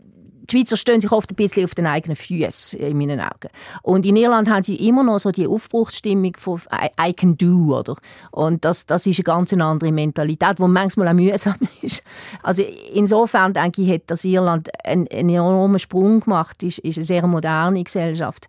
die 0.49 0.57
Schweizer 0.57 0.77
stehen 0.77 1.01
sich 1.01 1.11
oft 1.11 1.29
ein 1.29 1.35
bisschen 1.35 1.63
auf 1.65 1.75
den 1.75 1.85
eigenen 1.85 2.15
Füßen, 2.15 2.79
in 2.79 2.97
meinen 2.97 3.19
Augen. 3.19 3.49
Und 3.81 4.05
in 4.05 4.15
Irland 4.15 4.49
haben 4.49 4.63
sie 4.63 4.75
immer 4.75 5.03
noch 5.03 5.19
so 5.19 5.31
die 5.31 5.47
Aufbruchsstimmung 5.47 6.33
von 6.37 6.59
I, 6.73 7.09
I 7.09 7.13
can 7.13 7.37
do, 7.37 7.77
oder? 7.77 7.95
Und 8.31 8.65
das, 8.65 8.85
das 8.85 9.05
ist 9.05 9.19
eine 9.19 9.23
ganz 9.23 9.53
andere 9.53 9.91
Mentalität, 9.91 10.59
die 10.59 10.63
manchmal 10.63 11.09
auch 11.09 11.13
mühsam 11.13 11.55
ist. 11.81 12.03
Also 12.43 12.63
insofern 12.93 13.53
denke 13.53 13.81
ich, 13.81 13.91
hat 13.91 14.03
das 14.07 14.23
Irland 14.23 14.69
einen, 14.83 15.07
einen 15.07 15.29
enormen 15.29 15.79
Sprung 15.79 16.21
gemacht, 16.21 16.63
ist, 16.63 16.79
ist 16.79 16.97
eine 16.97 17.05
sehr 17.05 17.27
moderne 17.27 17.83
Gesellschaft. 17.83 18.47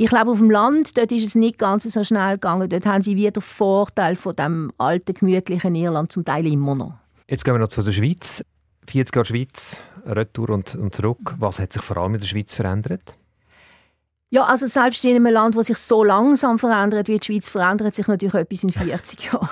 Ich 0.00 0.08
glaube, 0.08 0.30
auf 0.30 0.38
dem 0.38 0.50
Land 0.50 0.96
dort 0.96 1.10
ist 1.10 1.24
es 1.24 1.34
nicht 1.34 1.58
ganz 1.58 1.82
so 1.82 2.04
schnell 2.04 2.34
gegangen. 2.34 2.68
Dort 2.68 2.86
haben 2.86 3.02
sie 3.02 3.16
wieder 3.16 3.40
Vorteil 3.40 4.14
von 4.14 4.36
dem 4.36 4.72
alten, 4.78 5.12
gemütlichen 5.12 5.74
Irland 5.74 6.12
zum 6.12 6.24
Teil 6.24 6.46
immer 6.46 6.76
noch. 6.76 6.94
Jetzt 7.28 7.44
gehen 7.44 7.54
wir 7.54 7.58
noch 7.58 7.68
zu 7.68 7.82
der 7.82 7.90
Schweiz. 7.90 8.44
40 8.88 9.14
Jahre 9.14 9.26
Schweiz, 9.26 9.80
Retour 10.06 10.48
und, 10.50 10.74
und 10.74 10.94
zurück. 10.94 11.34
Was 11.38 11.58
hat 11.58 11.72
sich 11.74 11.82
vor 11.82 11.98
allem 11.98 12.14
in 12.14 12.20
der 12.20 12.26
Schweiz 12.26 12.54
verändert? 12.54 13.18
Ja, 14.30 14.44
also 14.44 14.66
selbst 14.66 15.02
in 15.06 15.16
einem 15.16 15.32
Land, 15.32 15.56
das 15.56 15.68
sich 15.68 15.78
so 15.78 16.04
langsam 16.04 16.58
verändert 16.58 17.08
wie 17.08 17.18
die 17.18 17.24
Schweiz, 17.24 17.48
verändert 17.48 17.94
sich 17.94 18.06
natürlich 18.08 18.34
etwas 18.34 18.62
in 18.62 18.70
40 18.70 19.24
Jahren. 19.32 19.48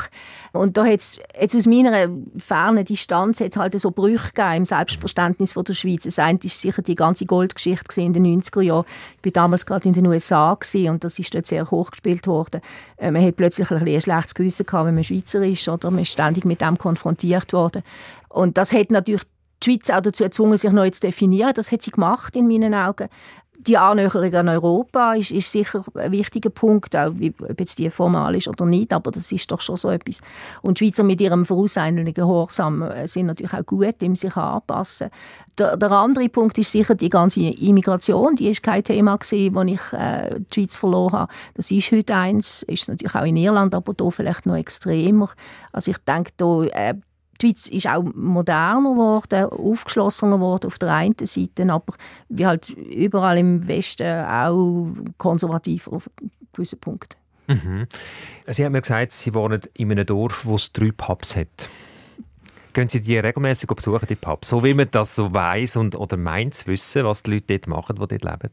Und 0.53 0.77
da 0.77 0.85
hat 0.85 1.01
es 1.01 1.18
jetzt 1.40 1.57
aus 1.57 1.66
meiner 1.66 2.11
fernen 2.37 2.85
Distanz 2.85 3.38
jetzt 3.38 3.57
halt 3.57 3.79
so 3.81 3.90
Brüche 3.90 4.35
gegeben 4.35 4.57
im 4.57 4.64
Selbstverständnis 4.66 5.55
von 5.55 5.64
der 5.64 5.72
Schweiz. 5.72 6.05
Das 6.05 6.18
eine 6.18 6.38
ist 6.42 6.61
sicher 6.61 6.83
die 6.83 6.94
ganze 6.94 7.25
Goldgeschichte 7.25 8.03
in 8.03 8.12
den 8.12 8.27
90er 8.27 8.61
Jahren. 8.61 8.85
Ich 9.20 9.25
war 9.25 9.33
damals 9.33 9.64
gerade 9.64 9.88
in 9.88 9.94
den 9.94 10.07
USA 10.07 10.53
und 10.53 11.05
das 11.05 11.18
ist 11.18 11.35
dort 11.35 11.46
sehr 11.46 11.70
hoch 11.70 11.90
gespielt 11.90 12.27
worden. 12.27 12.61
Äh, 12.99 13.11
man 13.11 13.25
hat 13.25 13.37
plötzlich 13.37 13.70
ein, 13.70 13.79
ein 13.79 14.01
schlechtes 14.01 14.35
Gewissen 14.35 14.66
gehabt, 14.66 14.87
wenn 14.87 14.94
man 14.94 15.05
Schweizer 15.05 15.42
ist 15.42 15.66
oder 15.70 15.90
man 15.90 16.03
ist 16.03 16.12
ständig 16.12 16.44
mit 16.44 16.61
dem 16.61 16.77
konfrontiert 16.77 17.55
worden. 17.55 17.83
Und 18.37 18.59
das 18.59 18.72
hat 18.72 18.90
natürlich 18.90 19.22
die 19.62 19.72
Schweiz 19.72 19.90
auch 19.90 20.03
dazu 20.03 20.25
gezwungen, 20.25 20.59
sich 20.59 20.70
neu 20.70 20.90
zu 20.90 21.01
definieren. 21.01 21.53
Das 21.55 21.72
hat 21.72 21.81
sie 21.81 21.90
gemacht, 21.90 22.37
in 22.37 22.46
meinen 22.46 22.75
Augen. 22.75 23.09
Die 23.59 23.79
Annäherung 23.79 24.35
an 24.35 24.49
Europa 24.51 25.14
ist, 25.14 25.31
ist 25.31 25.51
sicher 25.51 25.83
ein 25.94 26.12
wichtiger 26.12 26.51
Punkt, 26.51 26.94
auch 26.94 27.09
ob 27.09 27.59
jetzt 27.59 27.79
die 27.79 27.88
formal 27.88 28.37
ist 28.37 28.49
oder 28.49 28.66
nicht, 28.66 28.92
aber 28.92 29.11
das 29.11 29.33
ist 29.33 29.51
doch 29.51 29.62
schon 29.62 29.77
so 29.77 29.88
etwas. 29.88 30.20
Und 30.61 30.79
die 30.79 30.85
Schweizer 30.85 31.03
mit 31.03 31.22
ihrem 31.22 31.46
vorauseilenden 31.46 32.12
Gehorsam 32.12 32.83
äh, 32.83 33.09
sind 33.09 33.27
natürlich 33.27 33.55
auch 33.55 33.64
gut, 33.64 34.03
im 34.03 34.14
sich 34.14 34.37
anpassen. 34.37 35.09
Der, 35.57 35.79
der, 35.79 35.90
andere 35.90 36.29
Punkt 36.29 36.59
ist 36.59 36.70
sicher 36.70 36.94
die 36.94 37.09
ganze 37.09 37.40
Immigration, 37.40 38.37
die 38.37 38.51
ist 38.51 38.62
kein 38.62 38.85
Thema 38.85 39.16
gewesen, 39.16 39.55
wo 39.55 39.62
ich 39.62 39.92
äh, 39.94 40.38
die 40.38 40.55
Schweiz 40.55 40.77
verloren 40.77 41.20
habe. 41.20 41.33
Das 41.55 41.70
ist 41.70 41.90
heute 41.90 42.14
eins, 42.14 42.62
ist 42.64 42.90
natürlich 42.90 43.14
auch 43.14 43.25
in 43.25 43.37
Irland, 43.37 43.75
aber 43.75 43.94
da 43.94 44.11
vielleicht 44.11 44.44
noch 44.44 44.57
extremer. 44.57 45.31
Also 45.72 45.92
ich 45.92 45.99
denke, 45.99 46.33
da 46.37 46.62
äh, 46.64 46.94
die 47.40 47.49
Schweiz 47.49 47.66
ist 47.68 47.88
auch 47.88 48.03
moderner 48.14 48.90
geworden, 48.90 49.44
aufgeschlossener 49.44 50.37
geworden 50.37 50.66
auf 50.66 50.79
der 50.79 50.92
einen 50.92 51.14
Seite, 51.22 51.70
aber 51.70 51.94
wie 52.29 52.46
halt 52.46 52.70
überall 52.70 53.38
im 53.38 53.66
Westen 53.66 54.25
auch 54.25 54.88
konservativer 55.18 55.92
auf 55.92 56.11
gewissen 56.53 56.81
Punkten. 56.81 57.16
Mhm. 57.49 57.87
Sie 58.46 58.64
haben 58.64 58.72
mir 58.72 58.83
gesagt, 58.83 59.12
Sie 59.12 59.35
wohnen 59.35 59.61
in 59.75 59.92
einem 59.92 60.07
Dorf, 60.07 60.44
wo 60.44 60.57
es 60.57 60.72
drei 60.72 60.90
Pubs 60.90 61.37
hat. 61.37 61.68
Gehen 62.72 62.88
Sie 62.88 63.01
die 63.01 63.18
regelmäßig 63.18 63.68
besuchen, 63.68 64.07
die 64.09 64.16
Pubs? 64.16 64.49
So 64.49 64.62
wie 64.64 64.75
man 64.75 64.90
das 64.90 65.14
so 65.14 65.33
weiß 65.33 65.77
und 65.77 65.94
oder 65.94 66.16
meint 66.16 66.55
zu 66.55 66.66
wissen, 66.66 67.05
was 67.05 67.22
die 67.22 67.33
Leute 67.33 67.59
dort 67.59 67.68
machen, 67.68 67.96
die 67.96 68.18
dort 68.18 68.22
leben? 68.22 68.51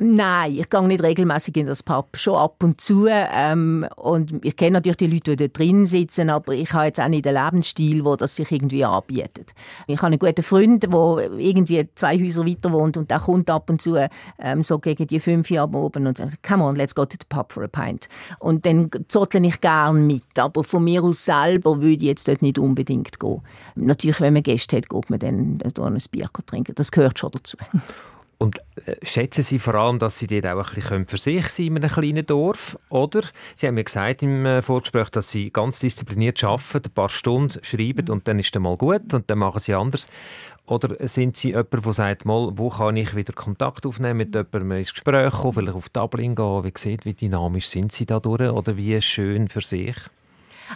Nein, 0.00 0.56
ich 0.56 0.70
gehe 0.70 0.82
nicht 0.86 1.02
regelmäßig 1.02 1.56
in 1.56 1.66
das 1.66 1.82
Pub, 1.82 2.16
schon 2.16 2.36
ab 2.36 2.62
und 2.62 2.80
zu. 2.80 3.06
Ähm, 3.08 3.86
und 3.96 4.44
ich 4.44 4.56
kenne 4.56 4.72
natürlich 4.72 4.98
die 4.98 5.06
Leute, 5.06 5.36
die 5.36 5.48
da 5.48 5.52
drin 5.52 5.84
sitzen, 5.84 6.30
aber 6.30 6.54
ich 6.54 6.72
habe 6.72 6.86
jetzt 6.86 7.00
auch 7.00 7.08
nicht 7.08 7.24
den 7.24 7.34
Lebensstil, 7.34 8.04
wo 8.04 8.14
das 8.14 8.36
sich 8.36 8.50
irgendwie 8.52 8.84
anbietet. 8.84 9.54
Ich 9.86 9.96
habe 9.96 10.08
einen 10.08 10.18
guten 10.18 10.42
Freund, 10.42 10.84
der 10.84 10.90
irgendwie 11.38 11.88
zwei 11.94 12.18
Häuser 12.18 12.46
weiter 12.46 12.72
wohnt 12.72 12.96
und 12.96 13.10
der 13.10 13.18
kommt 13.18 13.50
ab 13.50 13.70
und 13.70 13.82
zu 13.82 13.96
ähm, 14.38 14.62
so 14.62 14.78
gegen 14.78 15.06
die 15.06 15.20
fünf 15.20 15.50
Jahre 15.50 15.76
oben 15.76 16.06
und 16.06 16.18
sagt, 16.18 16.42
come 16.42 16.64
on, 16.64 16.76
let's 16.76 16.94
go 16.94 17.04
to 17.04 17.16
the 17.18 17.26
pub 17.28 17.52
for 17.52 17.64
a 17.64 17.68
pint. 17.68 18.08
Und 18.38 18.66
dann 18.66 18.90
zottle 19.08 19.44
ich 19.46 19.60
gern 19.60 20.06
mit, 20.06 20.38
aber 20.38 20.62
von 20.64 20.84
mir 20.84 21.02
aus 21.02 21.24
selber 21.24 21.80
würde 21.80 21.94
ich 21.94 22.02
jetzt 22.02 22.28
dort 22.28 22.42
nicht 22.42 22.58
unbedingt 22.58 23.18
gehen. 23.18 23.40
Natürlich, 23.74 24.20
wenn 24.20 24.34
man 24.34 24.42
Gäste 24.42 24.76
hat, 24.76 24.88
geht 24.88 25.10
man 25.10 25.18
dann 25.18 25.60
ein 25.62 25.98
Bier 26.10 26.28
trinken. 26.46 26.74
Das 26.74 26.92
gehört 26.92 27.18
schon 27.18 27.32
dazu. 27.32 27.56
Und 28.40 28.58
äh, 28.86 28.94
schätzen 29.02 29.42
Sie 29.42 29.58
vor 29.58 29.74
allem, 29.74 29.98
dass 29.98 30.18
Sie 30.18 30.28
dort 30.28 30.46
auch 30.46 30.68
ein 30.70 30.74
bisschen 30.74 31.06
für 31.06 31.18
sich 31.18 31.48
sein 31.48 31.66
in 31.66 31.78
einem 31.78 31.90
kleinen 31.90 32.24
Dorf? 32.24 32.78
Oder 32.88 33.22
Sie 33.56 33.66
haben 33.66 33.74
mir 33.74 33.84
gesagt 33.84 34.22
im 34.22 34.46
äh, 34.46 34.62
Vorgespräch, 34.62 35.10
dass 35.10 35.30
Sie 35.30 35.50
ganz 35.50 35.80
diszipliniert 35.80 36.42
arbeiten, 36.44 36.88
ein 36.88 36.94
paar 36.94 37.08
Stunden 37.08 37.62
schreiben 37.64 38.04
mhm. 38.06 38.12
und 38.12 38.28
dann 38.28 38.38
ist 38.38 38.54
es 38.54 38.62
mal 38.62 38.76
gut 38.76 39.12
und 39.12 39.28
dann 39.28 39.38
machen 39.38 39.58
Sie 39.58 39.74
anders. 39.74 40.08
Oder 40.66 41.08
sind 41.08 41.36
Sie 41.36 41.48
jemand, 41.48 41.84
der 41.84 41.92
sagt, 41.92 42.26
mal, 42.26 42.50
wo 42.54 42.68
kann 42.68 42.96
ich 42.96 43.16
wieder 43.16 43.32
Kontakt 43.32 43.86
aufnehmen 43.86 44.18
mit 44.18 44.34
jemandem 44.34 44.72
ins 44.72 44.92
Gespräch 44.92 45.32
kommen, 45.32 45.54
vielleicht 45.54 45.76
auf 45.76 45.88
Dublin 45.88 46.36
gehen? 46.36 46.64
Wie 46.64 46.72
sieht, 46.76 47.06
wie 47.06 47.14
dynamisch 47.14 47.66
sind 47.66 47.90
Sie 47.90 48.06
da 48.06 48.20
durch? 48.20 48.50
Oder 48.50 48.76
wie 48.76 49.00
schön 49.02 49.48
für 49.48 49.62
sich? 49.62 49.96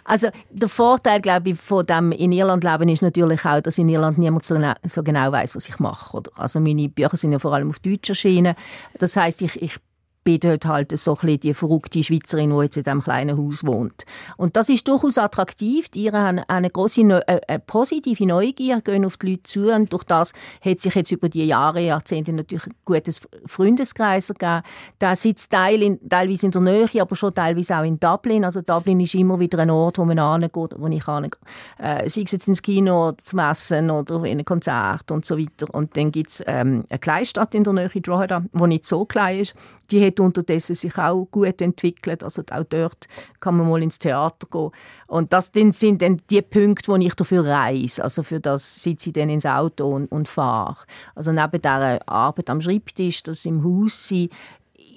Also 0.05 0.29
der 0.51 0.69
Vorteil, 0.69 1.21
glaube 1.21 1.51
ich, 1.51 1.59
von 1.59 1.85
dem 1.85 2.13
in 2.13 2.33
Irland 2.33 2.65
leben 2.65 2.89
ist 2.89 3.03
natürlich 3.03 3.45
auch, 3.45 3.61
dass 3.61 3.79
in 3.79 3.89
Irland 3.89 4.19
niemand 4.19 4.45
so, 4.45 4.59
so 4.87 5.03
genau 5.03 5.33
weiß, 5.33 5.55
was 5.57 5.69
ich 5.69 5.79
mache. 5.79 6.23
Also 6.37 6.61
meine 6.61 6.89
Bücher 6.89 7.17
sind 7.17 7.33
ja 7.33 7.39
vor 7.39 7.53
allem 7.55 7.71
auf 7.71 7.81
Deutsch 7.81 8.09
erschienen. 8.09 8.55
Das 8.99 9.17
heißt, 9.17 9.43
ich, 9.43 9.61
ich 9.61 9.79
dort 10.25 10.67
halt 10.67 10.97
so 10.97 11.19
ein 11.21 11.41
die 11.41 11.55
verrückte 11.55 12.03
Schweizerin, 12.03 12.51
die 12.51 12.63
jetzt 12.63 12.77
in 12.77 12.85
diesem 12.85 13.03
kleinen 13.03 13.37
Haus 13.37 13.65
wohnt. 13.65 14.05
Und 14.37 14.57
das 14.57 14.69
ist 14.69 14.87
durchaus 14.87 15.19
attraktiv. 15.19 15.89
Die 15.89 16.11
haben 16.11 16.41
eine 16.49 16.71
große, 16.71 17.01
eine 17.01 17.27
äh, 17.29 17.41
äh, 17.49 17.59
positive 17.59 18.27
Neugier, 18.27 18.81
gehen 18.81 19.05
auf 19.05 19.17
die 19.17 19.31
Leute 19.31 19.43
zu 19.43 19.73
und 19.73 19.93
durch 19.93 20.05
das 20.05 20.33
hat 20.61 20.81
sich 20.81 20.95
jetzt 20.95 21.11
über 21.11 21.29
die 21.29 21.45
Jahre, 21.45 21.81
Jahrzehnte 21.81 22.33
natürlich 22.33 22.67
ein 22.67 22.75
gutes 22.85 23.21
Freundeskreis 23.47 24.29
gegeben. 24.29 24.63
Der 25.01 25.17
sitzt 25.17 25.53
teil 25.53 25.83
in, 25.83 26.09
teilweise 26.09 26.47
in 26.47 26.53
der 26.53 26.61
Nähe, 26.61 26.89
aber 27.01 27.17
schon 27.17 27.35
teilweise 27.35 27.77
auch 27.77 27.85
in 27.85 27.99
Dublin. 27.99 28.45
Also 28.45 28.63
Dublin 28.63 29.01
ist 29.01 29.15
immer 29.15 29.39
wieder 29.41 29.59
ein 29.59 29.71
Ort, 29.71 29.99
wo 29.99 30.05
man 30.05 30.19
hingeht, 30.19 30.75
wo 30.79 30.87
ich 30.87 31.05
hingehe. 31.05 31.31
Äh, 31.79 32.09
sei 32.09 32.23
es 32.23 32.33
jetzt 32.33 32.49
ins 32.49 32.63
Kino, 32.63 33.13
zum 33.13 33.39
Essen 33.39 33.91
oder 33.91 34.25
in 34.25 34.39
ein 34.39 34.45
Konzert 34.45 35.11
und 35.11 35.25
so 35.25 35.39
weiter. 35.39 35.73
Und 35.73 35.97
dann 35.97 36.13
gibt 36.13 36.31
es 36.31 36.43
ähm, 36.47 36.85
eine 36.89 36.99
Kleinstadt 36.99 37.55
in 37.55 37.65
der 37.65 37.73
Nähe, 37.73 37.89
Drogheda, 37.89 38.45
die 38.53 38.67
nicht 38.67 38.87
so 38.87 39.05
klein 39.05 39.41
ist. 39.41 39.55
Die 39.93 40.05
hat 40.05 40.19
unterdessen 40.19 40.75
sich 40.75 40.97
auch 40.97 41.29
gut 41.31 41.61
entwickelt. 41.61 42.25
Also 42.25 42.43
auch 42.51 42.65
dort 42.69 43.07
kann 43.41 43.57
man 43.57 43.69
mal 43.69 43.83
ins 43.83 43.99
Theater 43.99 44.47
gehen. 44.51 44.71
Und 45.07 45.33
das 45.33 45.53
sind 45.53 46.01
dann 46.01 46.17
die 46.31 46.41
Punkte, 46.43 46.91
wo 46.91 46.97
ich 46.97 47.15
dafür 47.15 47.45
reise. 47.47 48.03
Also 48.03 48.23
für 48.23 48.41
das 48.41 48.83
sitze 48.83 49.11
ich 49.11 49.13
dann 49.13 49.29
ins 49.29 49.45
Auto 49.47 49.95
und, 49.95 50.11
und 50.11 50.27
fahre. 50.27 50.79
Also 51.15 51.33
neben 51.33 51.61
dieser 51.61 52.09
Arbeit 52.09 52.49
am 52.49 52.61
Schreibtisch, 52.61 53.23
das 53.23 53.45
im 53.45 53.63
Haus 53.63 54.09
sein, 54.09 54.31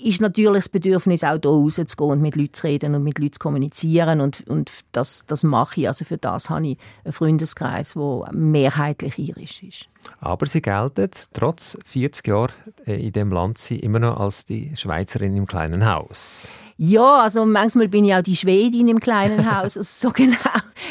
ist 0.06 0.22
natürlich 0.22 0.66
das 0.66 0.70
Bedürfnis, 0.70 1.24
auch 1.24 1.40
hier 1.42 1.50
rauszugehen 1.50 2.12
und 2.12 2.22
mit 2.22 2.36
Leuten 2.36 2.54
zu 2.54 2.68
reden 2.68 2.96
und 2.96 3.04
mit 3.04 3.18
Leuten 3.18 3.34
zu 3.34 3.40
kommunizieren. 3.40 4.22
Und, 4.22 4.48
und 4.48 4.72
das, 4.92 5.26
das 5.26 5.44
mache 5.44 5.82
ich. 5.82 5.88
Also 5.88 6.06
für 6.06 6.18
das 6.18 6.50
habe 6.50 6.68
ich 6.68 6.78
einen 7.04 7.14
Freundeskreis, 7.14 7.94
der 7.94 8.30
mehrheitlich 8.32 9.18
irisch 9.18 9.64
ist. 9.64 9.90
Aber 10.20 10.46
sie 10.46 10.62
gelten 10.62 11.10
trotz 11.34 11.78
40 11.84 12.28
Jahren 12.28 12.54
äh, 12.86 13.08
in 13.08 13.14
dem 13.14 13.32
Land 13.32 13.58
sie 13.58 13.80
immer 13.80 13.98
noch 13.98 14.20
als 14.20 14.46
die 14.46 14.72
Schweizerin 14.76 15.36
im 15.36 15.48
kleinen 15.48 15.92
Haus. 15.92 16.64
Ja, 16.78 17.22
also 17.22 17.46
manchmal 17.46 17.88
bin 17.88 18.06
ich 18.06 18.14
auch 18.14 18.22
die 18.22 18.36
Schwedin 18.36 18.88
im 18.88 19.00
kleinen 19.00 19.52
Haus. 19.52 19.78
Also 19.78 19.82
so 20.10 20.12
genau 20.12 20.36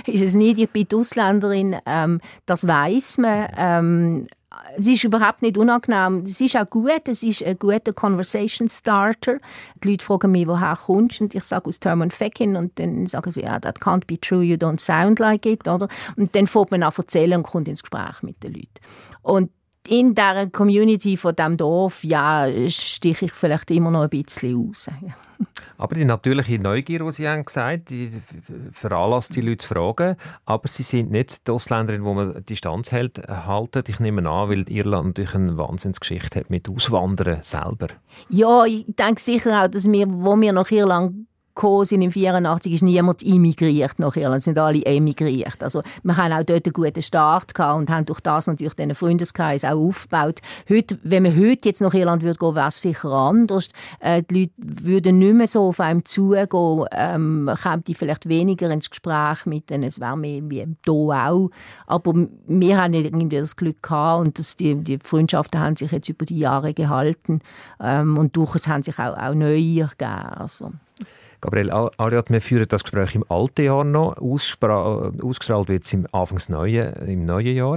ist 0.06 0.22
es 0.22 0.34
nicht. 0.34 0.58
Ich 0.58 0.70
bin 0.70 0.88
die 0.88 0.96
Ausländerin. 0.96 1.76
Ähm, 1.86 2.20
das 2.46 2.66
weiß 2.66 3.18
man. 3.18 3.48
Ähm, 3.56 4.26
es 4.76 4.86
ist 4.86 5.04
überhaupt 5.04 5.42
nicht 5.42 5.58
unangenehm. 5.58 6.24
Es 6.24 6.40
ist 6.40 6.56
auch 6.56 6.68
gut, 6.68 7.08
es 7.08 7.22
ist 7.22 7.42
ein 7.42 7.58
guter 7.58 7.92
Conversation 7.92 8.68
Starter. 8.68 9.38
Die 9.82 9.90
Leute 9.90 10.04
fragen 10.04 10.32
mich, 10.32 10.46
woher 10.46 10.76
kommst? 10.76 11.20
Und 11.20 11.34
ich 11.34 11.44
sage 11.44 11.68
aus 11.68 11.80
Terman 11.80 12.10
Feckin 12.10 12.56
und 12.56 12.78
dann 12.78 13.06
sagen 13.06 13.30
sie, 13.30 13.42
ja, 13.42 13.58
that 13.60 13.80
can't 13.80 14.06
be 14.06 14.18
true, 14.18 14.42
you 14.42 14.56
don't 14.56 14.80
sound 14.80 15.18
like 15.18 15.46
it, 15.46 15.68
oder? 15.68 15.88
Und 16.16 16.34
dann 16.34 16.46
fängt 16.46 16.70
man 16.70 16.82
an 16.82 16.92
erzählen 16.96 17.38
und 17.38 17.42
kommt 17.44 17.68
ins 17.68 17.82
Gespräch 17.82 18.22
mit 18.22 18.42
den 18.42 18.54
Leuten. 18.54 18.80
Und 19.22 19.50
in 19.88 20.14
dieser 20.14 20.48
Community 20.48 21.16
von 21.16 21.34
dem 21.34 21.56
Dorf, 21.56 22.04
ja, 22.04 22.46
stiche 22.68 23.26
ich 23.26 23.32
vielleicht 23.32 23.70
immer 23.70 23.90
noch 23.90 24.02
ein 24.02 24.10
bisschen 24.10 24.56
raus. 24.56 24.88
Ja. 25.06 25.14
Aber 25.76 25.94
die 25.94 26.04
natürliche 26.04 26.58
Neugier, 26.58 27.00
die 27.00 27.12
Sie 27.12 27.28
haben 27.28 27.44
gesagt, 27.44 27.90
die 27.90 28.10
veranlasst 28.72 29.34
die 29.34 29.40
Leute 29.40 29.58
zu 29.58 29.68
fragen. 29.68 30.16
Aber 30.44 30.68
Sie 30.68 30.82
sind 30.82 31.10
nicht 31.10 31.46
die 31.46 31.50
Ausländerin, 31.50 32.04
wo 32.04 32.14
man 32.14 32.44
Distanz 32.44 32.92
hält, 32.92 33.18
halten. 33.28 33.82
Ich 33.88 34.00
nehme 34.00 34.28
an, 34.28 34.48
weil 34.48 34.68
Irland 34.70 35.08
natürlich 35.08 35.34
eine 35.34 35.58
Wahnsinnsgeschichte 35.58 36.40
hat 36.40 36.50
mit 36.50 36.68
Auswandern 36.68 37.42
selber. 37.42 37.88
Ja, 38.28 38.64
ich 38.64 38.84
denke 38.86 39.20
sicher 39.20 39.64
auch, 39.64 39.68
dass 39.68 39.90
wir, 39.90 40.06
wo 40.08 40.40
wir 40.40 40.52
nach 40.52 40.70
Irland 40.70 41.26
gekommen 41.54 41.84
sind 41.84 42.02
im 42.02 42.10
84, 42.10 42.72
ist 42.72 42.82
niemand 42.82 43.22
immigriert 43.22 43.98
nach 43.98 44.16
Irland, 44.16 44.42
sind 44.42 44.58
alle 44.58 44.84
emigriert. 44.84 45.62
Also 45.62 45.82
wir 46.02 46.16
haben 46.16 46.32
auch 46.32 46.44
dort 46.44 46.66
einen 46.66 46.72
guten 46.72 47.02
Start 47.02 47.54
gehabt 47.54 47.78
und 47.78 47.90
haben 47.90 48.06
durch 48.06 48.20
das 48.20 48.46
natürlich 48.46 48.74
diesen 48.74 48.94
Freundeskreis 48.94 49.64
auch 49.64 49.78
aufgebaut. 49.78 50.40
Heute, 50.68 50.98
wenn 51.02 51.22
man 51.22 51.36
heute 51.36 51.68
jetzt 51.68 51.80
nach 51.80 51.94
Irland 51.94 52.22
würde 52.22 52.38
gehen, 52.38 52.54
wäre 52.54 52.68
es 52.68 52.82
sicher 52.82 53.10
anders. 53.10 53.68
Äh, 54.00 54.22
die 54.22 54.40
Leute 54.40 54.52
würden 54.56 55.18
nicht 55.18 55.34
mehr 55.34 55.46
so 55.46 55.68
auf 55.68 55.80
einem 55.80 56.04
zugehen, 56.04 56.86
ähm, 56.92 57.50
kämen 57.62 57.84
die 57.84 57.94
vielleicht 57.94 58.28
weniger 58.28 58.70
ins 58.70 58.90
Gespräch 58.90 59.46
mit 59.46 59.70
denen, 59.70 59.84
es 59.84 60.00
wäre 60.00 60.16
mehr 60.16 60.42
wie 60.44 60.66
hier 60.84 60.92
auch. 60.92 61.50
Aber 61.86 62.14
wir 62.46 62.76
haben 62.80 62.94
irgendwie 62.94 63.36
das 63.36 63.56
Glück 63.56 63.82
gehabt 63.82 64.26
und 64.26 64.38
das, 64.38 64.56
die, 64.56 64.74
die 64.74 64.98
Freundschaften 64.98 65.60
haben 65.60 65.76
sich 65.76 65.92
jetzt 65.92 66.08
über 66.08 66.24
die 66.24 66.38
Jahre 66.38 66.74
gehalten 66.74 67.40
ähm, 67.80 68.18
und 68.18 68.36
durchaus 68.36 68.66
haben 68.66 68.82
sich 68.82 68.98
auch, 68.98 69.16
auch 69.16 69.34
neue 69.34 69.80
ergeben. 69.80 70.32
Also. 70.36 70.72
Gabriel 71.44 71.70
Aliot, 71.98 72.30
wir 72.30 72.40
führen 72.40 72.66
das 72.66 72.84
Gespräch 72.84 73.14
im 73.14 73.24
alten 73.28 73.66
Jahr 73.66 73.84
noch. 73.84 74.16
Ausgestrahlt 74.16 75.68
wird 75.68 75.84
es 75.84 75.92
im 75.92 76.06
Anfangs 76.10 76.48
neuen, 76.48 76.94
im 77.06 77.26
neuen 77.26 77.54
Jahr. 77.54 77.76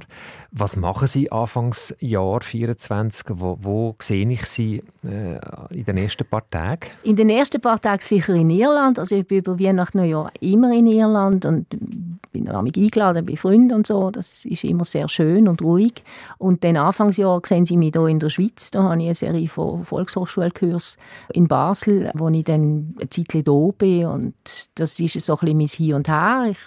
Was 0.51 0.77
machen 0.77 1.08
Sie 1.08 1.30
Anfangs 1.34 1.93
Jahr 1.99 2.39
24? 2.39 3.25
Wo, 3.32 3.58
wo 3.62 3.95
sehe 3.99 4.25
ich 4.30 4.45
Sie 4.45 4.82
äh, 5.03 5.38
in 5.71 5.84
den 5.84 5.97
ersten 5.97 6.25
paar 6.25 6.49
Tagen? 6.49 6.88
In 7.03 7.17
den 7.17 7.30
ersten 7.30 7.60
paar 7.60 7.82
Tagen 7.82 8.01
sicher 8.01 8.36
in 8.36 8.49
Irland. 8.51 8.99
Also 8.99 9.17
ich 9.17 9.27
bin 9.27 9.39
über 9.39 9.60
Weihnachten 9.60 9.97
Neujahr 9.97 10.32
immer 10.39 10.71
in 10.73 10.88
Irland 10.88 11.45
und 11.45 11.65
bin 12.32 12.43
mich 12.63 12.77
eingeladen 12.77 13.25
bei 13.25 13.36
Freunden 13.36 13.73
und 13.73 13.88
so. 13.88 14.12
Das 14.12 14.45
ist 14.45 14.63
immer 14.63 14.86
sehr 14.86 15.10
schön 15.10 15.47
und 15.47 15.62
ruhig. 15.62 16.03
Und 16.38 16.63
dann 16.63 16.77
Anfangsjahr 16.77 17.41
sehen 17.45 17.65
Sie 17.65 17.77
mich 17.77 17.91
hier 17.93 18.08
in 18.08 18.19
der 18.19 18.30
Schweiz. 18.30 18.71
Da 18.71 18.84
habe 18.84 19.01
ich 19.01 19.08
eine 19.08 19.15
Serie 19.15 19.47
von 19.49 19.84
Volkshochschulkursen 19.84 21.01
in 21.34 21.47
Basel, 21.47 22.12
wo 22.15 22.30
ich 22.30 22.45
dann 22.45 22.93
eine 22.97 23.10
Zeit 23.10 23.32
hier 23.32 23.43
bin. 23.78 24.06
Und 24.06 24.36
das 24.76 25.00
ist 25.00 25.20
so 25.20 25.34
ein 25.34 25.39
bisschen 25.39 25.58
mein 25.58 25.67
Hin 25.67 25.93
und 25.93 26.08
Her. 26.08 26.48
Ich 26.52 26.58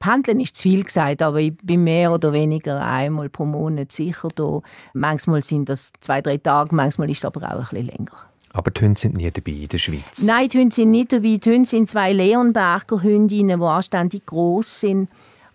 Pendeln 0.00 0.40
ist 0.40 0.56
zu 0.56 0.62
viel 0.62 0.82
gesagt, 0.82 1.20
aber 1.20 1.40
ich 1.40 1.54
bin 1.58 1.84
mehr 1.84 2.10
oder 2.10 2.32
weniger 2.32 2.82
einmal 2.82 3.28
pro 3.28 3.44
Monat 3.44 3.92
sicher 3.92 4.28
da. 4.34 4.62
Manchmal 4.94 5.42
sind 5.42 5.68
das 5.68 5.92
zwei, 6.00 6.22
drei 6.22 6.38
Tage, 6.38 6.74
manchmal 6.74 7.10
ist 7.10 7.18
es 7.18 7.24
aber 7.26 7.42
auch 7.42 7.70
ein 7.70 7.84
bisschen 7.84 7.86
länger. 7.86 8.12
Aber 8.52 8.70
die 8.70 8.82
Hunde 8.82 8.98
sind 8.98 9.18
nie 9.18 9.30
dabei 9.30 9.52
in 9.52 9.68
der 9.68 9.78
Schweiz? 9.78 10.22
Nein, 10.24 10.48
die 10.48 10.58
Hunde 10.58 10.74
sind 10.74 10.90
nicht 10.90 11.12
dabei. 11.12 11.36
Die 11.36 11.50
Hunde 11.50 11.66
sind 11.66 11.88
zwei 11.88 12.12
Leonberger 12.12 13.02
Hündinnen, 13.02 13.60
die 13.60 13.66
anständig 13.66 14.26
groß 14.26 14.80
sind. 14.80 15.10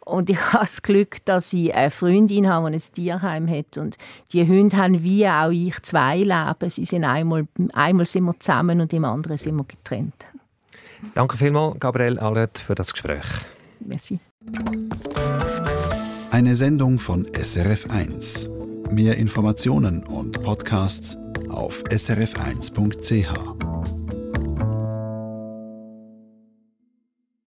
Und 0.06 0.30
ich 0.30 0.40
habe 0.54 0.60
das 0.60 0.82
Glück, 0.82 1.26
dass 1.26 1.52
ich 1.52 1.74
eine 1.74 1.90
Freundin 1.90 2.48
habe, 2.48 2.70
die 2.70 2.78
ein 2.78 2.94
Tierheim 2.94 3.50
hat. 3.50 3.78
Und 3.78 3.98
die 4.32 4.48
Hunde 4.48 4.78
haben 4.78 5.04
wie 5.04 5.28
auch 5.28 5.50
ich 5.50 5.82
zwei 5.82 6.20
Leben. 6.20 6.70
Sie 6.70 6.86
sind 6.86 7.04
einmal, 7.04 7.48
einmal 7.74 8.06
sind 8.06 8.26
wir 8.26 8.40
zusammen 8.40 8.80
und 8.80 8.94
im 8.94 9.04
anderen 9.04 9.38
sind 9.38 9.56
wir 9.56 9.66
getrennt. 9.66 10.28
Danke 11.14 11.38
vielmals, 11.38 11.80
Gabriel 11.80 12.20
Allet, 12.20 12.58
für 12.58 12.76
das 12.76 12.92
Gespräch. 12.92 13.26
Merci. 13.80 14.20
Eine 16.32 16.56
Sendung 16.56 17.00
von 17.00 17.26
SRF1. 17.28 18.50
Mehr 18.90 19.18
Informationen 19.18 20.04
und 20.04 20.42
Podcasts 20.44 21.18
auf 21.50 21.84
srf1.ch. 21.84 23.95